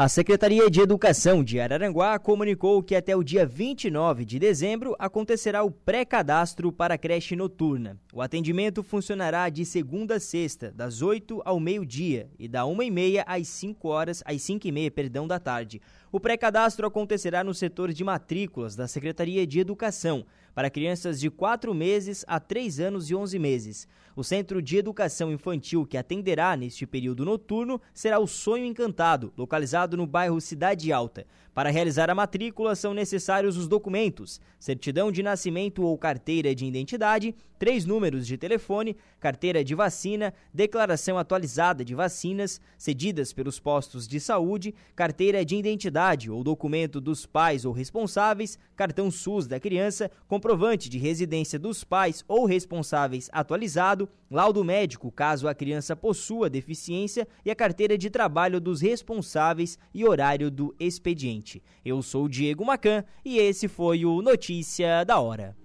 A 0.00 0.08
Secretaria 0.08 0.70
de 0.70 0.80
Educação 0.80 1.42
de 1.42 1.58
Araranguá 1.58 2.20
comunicou 2.20 2.80
que 2.84 2.94
até 2.94 3.16
o 3.16 3.24
dia 3.24 3.44
29 3.44 4.24
de 4.24 4.38
dezembro 4.38 4.94
acontecerá 4.96 5.64
o 5.64 5.72
pré-cadastro 5.72 6.70
para 6.70 6.94
a 6.94 6.96
creche 6.96 7.34
noturna. 7.34 7.98
O 8.12 8.22
atendimento 8.22 8.84
funcionará 8.84 9.48
de 9.48 9.64
segunda 9.64 10.14
a 10.14 10.20
sexta, 10.20 10.70
das 10.70 11.02
8 11.02 11.42
ao 11.44 11.58
meio-dia 11.58 12.30
e 12.38 12.46
da 12.46 12.62
1h30 12.62 13.24
às 13.26 13.48
5 13.48 13.88
horas, 13.88 14.22
às 14.24 14.36
5h30, 14.36 14.88
perdão, 14.92 15.26
da 15.26 15.40
tarde. 15.40 15.82
O 16.12 16.20
pré-cadastro 16.20 16.86
acontecerá 16.86 17.42
no 17.42 17.52
setor 17.52 17.92
de 17.92 18.04
matrículas 18.04 18.76
da 18.76 18.86
Secretaria 18.86 19.44
de 19.44 19.58
Educação 19.58 20.24
para 20.54 20.70
crianças 20.70 21.18
de 21.18 21.28
4 21.28 21.74
meses 21.74 22.24
a 22.28 22.38
3 22.38 22.78
anos 22.78 23.10
e 23.10 23.16
11 23.16 23.36
meses. 23.36 23.88
O 24.18 24.24
Centro 24.24 24.60
de 24.60 24.76
Educação 24.76 25.30
Infantil 25.30 25.86
que 25.86 25.96
atenderá 25.96 26.56
neste 26.56 26.84
período 26.84 27.24
noturno 27.24 27.80
será 27.94 28.18
o 28.18 28.26
Sonho 28.26 28.64
Encantado, 28.64 29.32
localizado 29.36 29.96
no 29.96 30.08
bairro 30.08 30.40
Cidade 30.40 30.92
Alta. 30.92 31.24
Para 31.54 31.70
realizar 31.70 32.08
a 32.10 32.14
matrícula 32.14 32.74
são 32.74 32.92
necessários 32.94 33.56
os 33.56 33.68
documentos: 33.68 34.40
certidão 34.58 35.10
de 35.10 35.22
nascimento 35.22 35.84
ou 35.84 35.96
carteira 35.96 36.52
de 36.54 36.66
identidade, 36.66 37.34
três 37.58 37.84
números 37.84 38.26
de 38.26 38.38
telefone, 38.38 38.96
carteira 39.18 39.64
de 39.64 39.74
vacina, 39.74 40.32
declaração 40.54 41.18
atualizada 41.18 41.84
de 41.84 41.94
vacinas 41.94 42.60
cedidas 42.76 43.32
pelos 43.32 43.58
postos 43.58 44.06
de 44.06 44.20
saúde, 44.20 44.74
carteira 44.94 45.44
de 45.44 45.56
identidade 45.56 46.30
ou 46.30 46.44
documento 46.44 47.00
dos 47.00 47.26
pais 47.26 47.64
ou 47.64 47.72
responsáveis, 47.72 48.56
cartão 48.76 49.10
SUS 49.10 49.48
da 49.48 49.58
criança, 49.58 50.10
comprovante 50.28 50.88
de 50.88 50.98
residência 50.98 51.58
dos 51.58 51.82
pais 51.82 52.24
ou 52.28 52.44
responsáveis 52.44 53.28
atualizado, 53.32 54.07
laudo 54.30 54.64
médico 54.64 55.10
caso 55.10 55.48
a 55.48 55.54
criança 55.54 55.96
possua 55.96 56.50
deficiência 56.50 57.26
e 57.44 57.50
a 57.50 57.56
carteira 57.56 57.96
de 57.96 58.10
trabalho 58.10 58.60
dos 58.60 58.80
responsáveis 58.80 59.78
e 59.94 60.04
horário 60.04 60.50
do 60.50 60.74
expediente. 60.78 61.62
Eu 61.84 62.02
sou 62.02 62.28
Diego 62.28 62.64
Macan 62.64 63.04
e 63.24 63.38
esse 63.38 63.68
foi 63.68 64.04
o 64.04 64.22
Notícia 64.22 65.04
da 65.04 65.18
Hora. 65.18 65.56